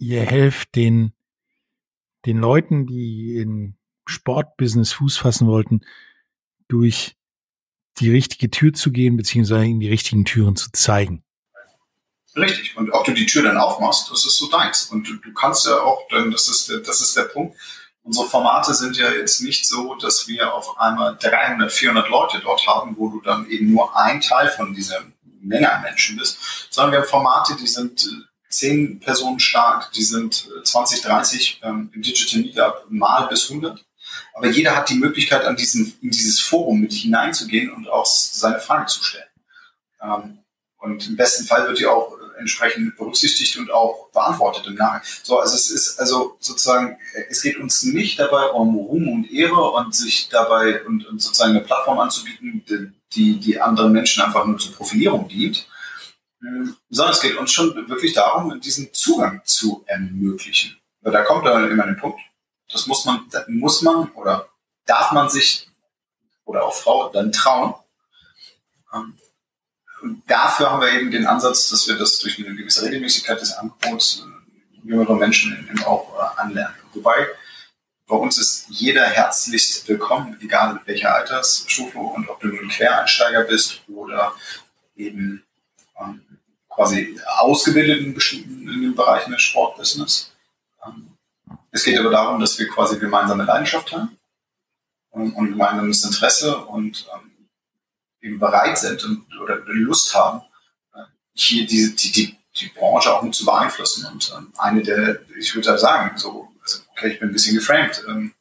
[0.00, 1.12] ihr helft den,
[2.26, 3.76] den Leuten, die in
[4.06, 5.82] Sportbusiness Fuß fassen wollten,
[6.68, 7.16] durch
[7.98, 11.22] die richtige Tür zu gehen, beziehungsweise in die richtigen Türen zu zeigen.
[12.34, 12.76] Richtig.
[12.76, 14.86] Und ob du die Tür dann aufmachst, das ist so deins.
[14.86, 17.56] Und du, du kannst ja auch, dann, das ist, das ist der Punkt.
[18.02, 22.66] Unsere Formate sind ja jetzt nicht so, dass wir auf einmal 300, 400 Leute dort
[22.66, 25.02] haben, wo du dann eben nur ein Teil von dieser
[25.42, 26.38] Menge an Menschen bist,
[26.70, 28.08] sondern wir haben Formate, die sind
[28.48, 33.84] zehn Personen stark, die sind 20, äh, 30 ähm, im Digital Meetup mal bis 100.
[34.34, 38.58] Aber jeder hat die Möglichkeit, an diesen, in dieses Forum mit hineinzugehen und auch seine
[38.58, 39.24] Frage zu stellen.
[40.02, 40.38] Ähm,
[40.78, 45.02] und im besten Fall wird die auch äh, entsprechend berücksichtigt und auch beantwortet im Nachhinein.
[45.22, 49.70] So, also es ist also sozusagen, es geht uns nicht dabei um Ruhm und Ehre
[49.70, 54.58] und sich dabei und, und sozusagen eine Plattform anzubieten, die, die anderen Menschen einfach nur
[54.58, 55.68] zur Profilierung dient,
[56.42, 60.76] ähm, sondern es geht uns schon wirklich darum, diesen Zugang zu ermöglichen.
[61.02, 62.20] Da kommt dann immer ein Punkt.
[62.72, 64.48] Das muss man, das muss man oder
[64.86, 65.68] darf man sich
[66.44, 67.74] oder auch Frau dann trauen.
[70.02, 73.52] Und dafür haben wir eben den Ansatz, dass wir das durch eine gewisse Regelmäßigkeit des
[73.52, 76.74] Angebots äh, jüngere Menschen eben auch äh, anlernen.
[76.94, 77.26] Wobei
[78.06, 83.44] bei uns ist jeder herzlichst willkommen, egal mit welcher Altersstufe und ob du nun Quereinsteiger
[83.44, 84.34] bist oder
[84.96, 85.44] eben
[86.00, 86.20] ähm,
[86.68, 90.32] quasi ausgebildet in bestimmten Bereichen des Sportbusiness.
[90.84, 91.16] Ähm,
[91.70, 94.18] es geht aber darum, dass wir quasi gemeinsame Leidenschaft haben
[95.10, 97.29] und, und gemeinsames Interesse und ähm,
[98.20, 100.42] eben bereit sind und, oder Lust haben,
[101.34, 104.06] hier die, die, die, die Branche auch mit zu beeinflussen.
[104.06, 108.04] Und ähm, eine der, ich würde sagen, so, also, okay, ich bin ein bisschen geframed,
[108.08, 108.34] ähm,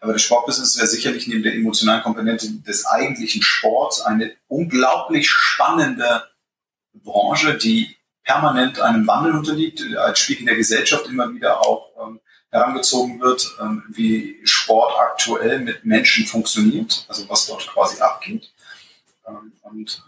[0.00, 6.28] aber das Sportbusiness ja sicherlich neben der emotionalen Komponente des eigentlichen Sports eine unglaublich spannende
[6.92, 12.20] Branche, die permanent einem Wandel unterliegt, als Spiegel der Gesellschaft immer wieder auch ähm,
[12.52, 18.52] herangezogen wird, ähm, wie Sport aktuell mit Menschen funktioniert, also was dort quasi abgeht.
[19.26, 20.02] Ähm, und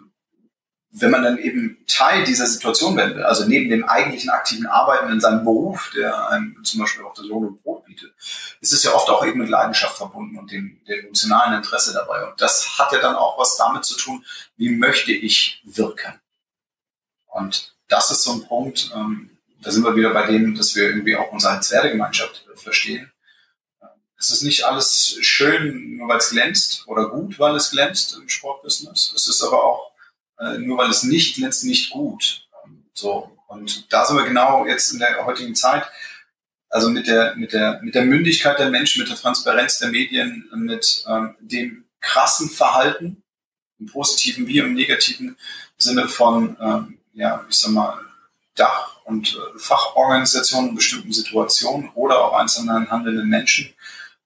[0.96, 5.10] wenn man dann eben Teil dieser Situation werden will, also neben dem eigentlichen aktiven Arbeiten
[5.10, 8.14] in seinem Beruf, der einem zum Beispiel auch das Lohn und Brot bietet,
[8.60, 12.24] ist es ja oft auch eben mit Leidenschaft verbunden und dem, dem emotionalen Interesse dabei.
[12.28, 14.24] Und das hat ja dann auch was damit zu tun,
[14.56, 16.20] wie möchte ich wirken.
[17.26, 19.30] Und das ist so ein Punkt, ähm,
[19.62, 23.10] da sind wir wieder bei dem, dass wir irgendwie auch unsere Wertegemeinschaft äh, verstehen.
[24.18, 28.28] Es ist nicht alles schön, nur weil es glänzt oder gut, weil es glänzt im
[28.28, 29.12] Sportbusiness.
[29.14, 29.92] Es ist aber auch
[30.38, 32.46] äh, nur weil es nicht glänzt, nicht gut.
[32.94, 33.36] So.
[33.48, 35.84] Und da sind wir genau jetzt in der heutigen Zeit,
[36.70, 40.48] also mit der, mit der, mit der Mündigkeit der Menschen, mit der Transparenz der Medien,
[40.54, 43.22] mit ähm, dem krassen Verhalten,
[43.78, 45.36] im positiven wie im negativen
[45.76, 47.98] Sinne von ähm, ja, ich sag mal,
[48.54, 53.72] Dach- und äh, Fachorganisationen in bestimmten Situationen oder auch einzelnen handelnden Menschen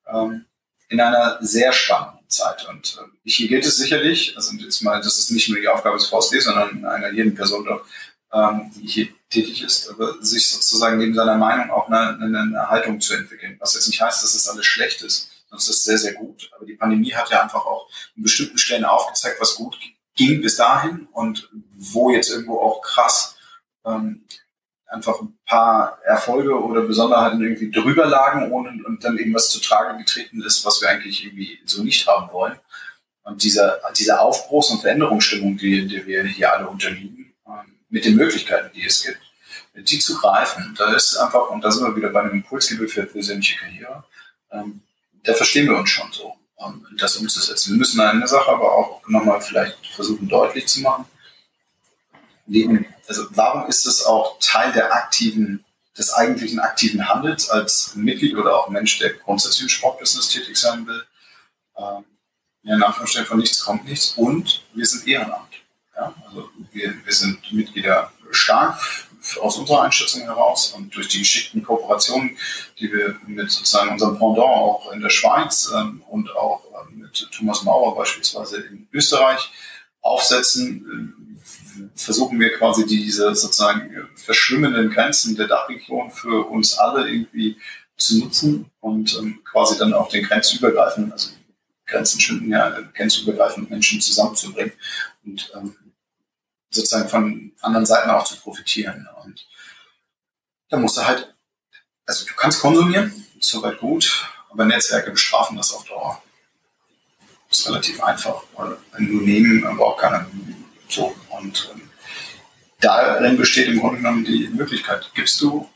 [0.06, 0.44] ähm,
[0.88, 2.66] in einer sehr spannenden Zeit.
[2.68, 5.96] Und äh, hier gilt es sicherlich, also jetzt mal, das ist nicht nur die Aufgabe
[5.96, 7.86] des VSD, sondern einer jeden Person dort,
[8.32, 12.68] ähm, die hier tätig ist, aber sich sozusagen neben seiner Meinung auch eine, eine, eine
[12.68, 13.56] Haltung zu entwickeln.
[13.60, 15.30] Was jetzt nicht heißt, dass es das alles schlecht ist.
[15.50, 16.50] Das ist sehr, sehr gut.
[16.54, 19.78] Aber die Pandemie hat ja einfach auch in bestimmten Stellen aufgezeigt, was gut
[20.14, 23.36] ging bis dahin und wo jetzt irgendwo auch krass
[23.88, 24.24] ähm,
[24.86, 29.60] einfach ein paar Erfolge oder Besonderheiten irgendwie drüber lagen ohne, und dann eben was zu
[29.60, 32.58] tragen getreten ist, was wir eigentlich irgendwie so nicht haben wollen.
[33.22, 38.16] Und diese, diese Aufbruchs- und Veränderungsstimmung, die, die wir hier alle unterliegen, ähm, mit den
[38.16, 39.20] Möglichkeiten, die es gibt,
[39.74, 40.74] die zu greifen.
[40.78, 44.04] Da ist einfach, und da sind wir wieder bei dem Impulsgeber für persönliche Karriere,
[44.50, 44.80] ähm,
[45.24, 47.72] da verstehen wir uns schon so, ähm, das umzusetzen.
[47.72, 51.04] Wir müssen eine Sache aber auch nochmal vielleicht versuchen deutlich zu machen.
[52.48, 55.64] Neben, also warum ist es auch Teil der aktiven,
[55.96, 60.86] des eigentlichen aktiven Handels als Mitglied oder auch Mensch, der grundsätzlich im Sportbusiness tätig sein
[60.86, 61.04] will?
[61.76, 62.04] Ähm,
[62.62, 65.54] ja, Anführungsstrichen von nichts kommt nichts und wir sind Ehrenamt.
[65.94, 66.14] Ja?
[66.26, 68.80] Also wir, wir sind Mitglieder stark
[69.40, 72.36] aus unserer Einschätzung heraus und durch die geschickten Kooperationen,
[72.78, 77.28] die wir mit sozusagen unserem Pendant auch in der Schweiz ähm, und auch ähm, mit
[77.32, 79.50] Thomas Maurer beispielsweise in Österreich
[80.00, 81.27] aufsetzen,
[81.94, 87.56] versuchen wir quasi diese sozusagen verschwimmenden Grenzen der Dachregion für uns alle irgendwie
[87.96, 91.30] zu nutzen und ähm, quasi dann auch den grenzübergreifenden, also
[91.86, 94.72] Grenzen schwinden ja, grenzübergreifend Menschen zusammenzubringen
[95.24, 95.76] und ähm,
[96.70, 99.08] sozusagen von anderen Seiten auch zu profitieren.
[99.24, 99.46] Und
[100.68, 101.34] da musst du halt,
[102.06, 106.22] also du kannst konsumieren, ist soweit gut, aber Netzwerke bestrafen das auf Dauer.
[107.50, 110.26] Ist relativ einfach, weil du nehmen, aber auch keiner
[110.90, 111.14] so.
[111.30, 111.90] Und ähm,
[112.80, 115.68] darin besteht im Grunde genommen die Möglichkeit, gibst du,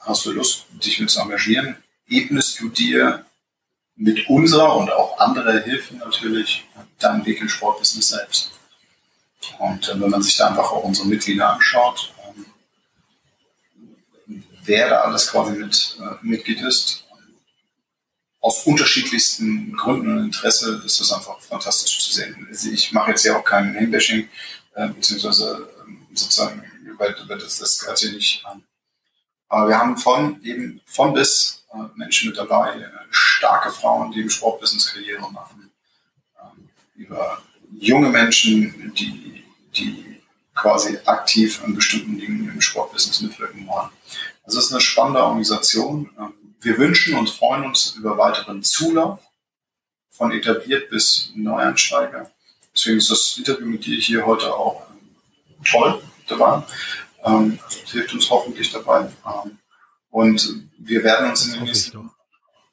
[0.00, 1.76] hast du Lust, dich mit zu engagieren,
[2.08, 3.24] ebnest du dir
[3.96, 6.64] mit unserer und auch anderer Hilfe natürlich
[6.98, 8.50] deinen Weg im Sportbusiness selbst.
[9.58, 12.46] Und äh, wenn man sich da einfach auch unsere Mitglieder anschaut, ähm,
[14.64, 17.03] wer da alles quasi mit äh, Mitglied ist,
[18.44, 22.46] aus unterschiedlichsten Gründen und Interesse ist das einfach fantastisch zu sehen.
[22.50, 24.28] Also ich mache jetzt ja auch kein Name-Bashing,
[24.74, 26.62] äh, beziehungsweise ähm, sozusagen,
[26.98, 28.62] weil, weil das, das gehört hier nicht an.
[29.48, 34.20] Aber wir haben von eben von bis äh, Menschen mit dabei, äh, starke Frauen, die
[34.20, 35.70] im Sportbusiness Karriere machen,
[36.38, 37.42] ähm, über
[37.78, 39.42] junge Menschen, die
[39.74, 40.20] die
[40.54, 43.88] quasi aktiv an bestimmten Dingen im Sportbusiness mitwirken wollen.
[44.44, 46.10] Also es ist eine spannende Organisation.
[46.64, 49.20] Wir wünschen und freuen uns über weiteren Zulauf
[50.08, 52.30] von etabliert bis Neueinsteiger.
[52.74, 56.62] Deswegen ist das Interview mit dir hier heute auch ähm, toll dabei.
[57.22, 59.00] Ähm, also hilft uns hoffentlich dabei.
[59.26, 59.58] Ähm,
[60.08, 62.10] und wir werden uns in den nächsten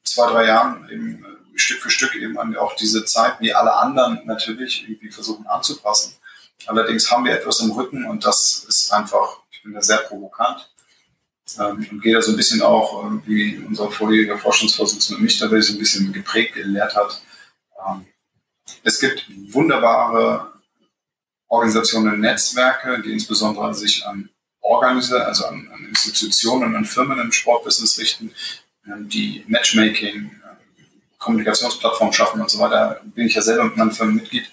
[0.05, 4.21] zwei, drei Jahren eben äh, Stück für Stück eben auch diese Zeit, wie alle anderen
[4.25, 6.15] natürlich, irgendwie versuchen anzupassen.
[6.65, 10.70] Allerdings haben wir etwas im Rücken und das ist einfach, ich bin da sehr provokant
[11.59, 15.61] ähm, und gehe da so ein bisschen auch, ähm, wie unser vorheriger Forschungsvorsitzender mich dabei
[15.61, 17.21] so ein bisschen geprägt, gelehrt hat.
[17.87, 18.05] Ähm,
[18.83, 20.51] es gibt wunderbare
[21.47, 24.29] Organisationen, Netzwerke, die insbesondere sich an
[24.61, 28.33] Organisationen, also an, an, Institutionen, an Firmen im Sportbusiness richten,
[28.87, 33.01] ähm, die Matchmaking, äh, Kommunikationsplattformen schaffen und so weiter.
[33.03, 34.49] Bin ich ja selber mit meinem Firmenmitglied.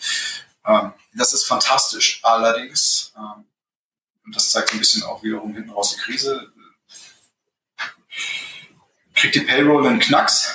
[0.67, 2.21] Ähm, das ist fantastisch.
[2.23, 3.45] Allerdings, ähm,
[4.25, 6.53] und das zeigt ein bisschen auch wiederum hinten raus die Krise,
[9.19, 10.55] kriegt die Payroll einen Knacks.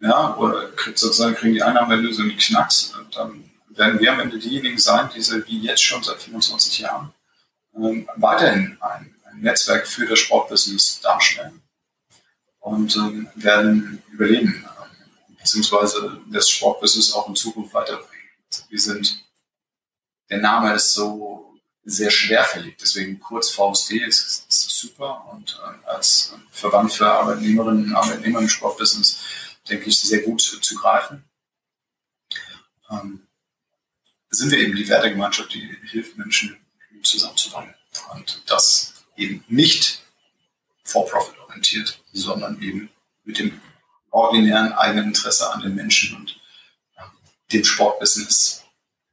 [0.00, 2.92] Ja, oder kriegt sozusagen kriegen die Einnahmeerlöse einen Knacks.
[2.94, 7.12] Und dann werden wir am Ende diejenigen sein, die wie jetzt schon seit 25 Jahren
[7.74, 11.60] ähm, weiterhin ein, ein, Netzwerk für das Sportbusiness darstellen
[12.60, 18.10] und ähm, werden überleben, äh, beziehungsweise das Sportbusiness auch in Zukunft weiterbringen.
[18.68, 19.24] Wir sind,
[20.30, 21.53] der Name ist so
[21.84, 25.26] sehr schwerfällig, deswegen kurz VSD ist, ist super.
[25.32, 29.18] Und äh, als Verband für Arbeitnehmerinnen und Arbeitnehmer im Sportbusiness
[29.68, 31.24] denke ich sehr gut zu greifen.
[32.90, 33.26] Ähm,
[34.30, 36.56] sind wir eben die Wertegemeinschaft, die hilft Menschen
[37.02, 37.74] zusammenzubringen.
[38.12, 40.02] Und das eben nicht
[40.84, 42.90] for-profit orientiert, sondern eben
[43.24, 43.60] mit dem
[44.10, 46.40] ordinären eigenen Interesse an den Menschen und
[47.52, 48.62] dem Sportbusiness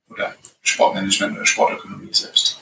[0.09, 2.61] oder Sportmanagement oder Sportökonomie selbst.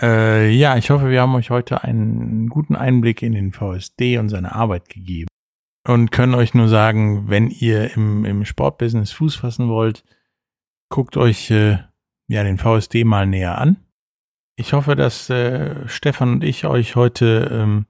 [0.00, 4.28] Äh, ja, ich hoffe, wir haben euch heute einen guten Einblick in den VSD und
[4.28, 5.28] seine Arbeit gegeben.
[5.86, 10.04] Und können euch nur sagen, wenn ihr im, im Sportbusiness Fuß fassen wollt,
[10.88, 11.78] guckt euch äh,
[12.28, 13.76] ja den VSD mal näher an.
[14.56, 17.86] Ich hoffe, dass äh, Stefan und ich euch heute ähm,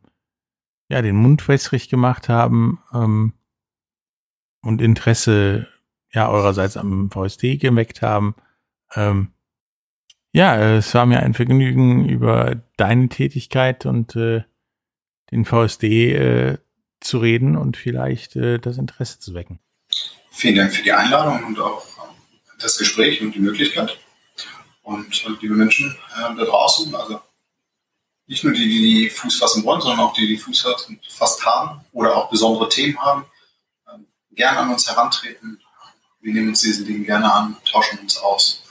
[0.89, 3.33] ja den Mund wässrig gemacht haben ähm,
[4.63, 5.69] und Interesse
[6.13, 8.35] ja eurerseits am VSD geweckt haben.
[8.95, 9.33] Ähm,
[10.37, 14.43] ja, es war mir ein Vergnügen, über deine Tätigkeit und äh,
[15.31, 16.59] den VSD äh,
[17.01, 19.61] zu reden und vielleicht äh, das Interesse zu wecken.
[20.31, 23.99] Vielen Dank für die Einladung und auch äh, das Gespräch und die Möglichkeit.
[24.83, 27.19] Und äh, liebe Menschen äh, da draußen, also
[28.27, 30.67] nicht nur die, die Fuß fassen wollen, sondern auch die, die Fuß
[31.09, 33.25] fast haben oder auch besondere Themen haben,
[33.91, 35.63] ähm, gerne an uns herantreten,
[36.21, 38.66] wir nehmen uns diesen Dingen gerne an, tauschen uns aus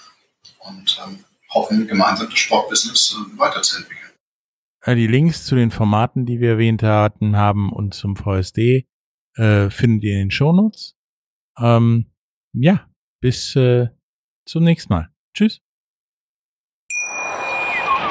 [0.68, 1.20] und ähm,
[1.54, 4.02] hoffen, gemeinsam das Sportbusiness äh, weiterzuentwickeln.
[4.88, 8.86] Die Links zu den Formaten, die wir erwähnt hatten, haben und zum VSD
[9.36, 10.96] äh, findet ihr in den Shownotes.
[11.58, 12.12] Ähm,
[12.54, 12.88] ja,
[13.20, 13.88] bis äh,
[14.46, 15.10] zum nächsten Mal.
[15.34, 15.65] Tschüss.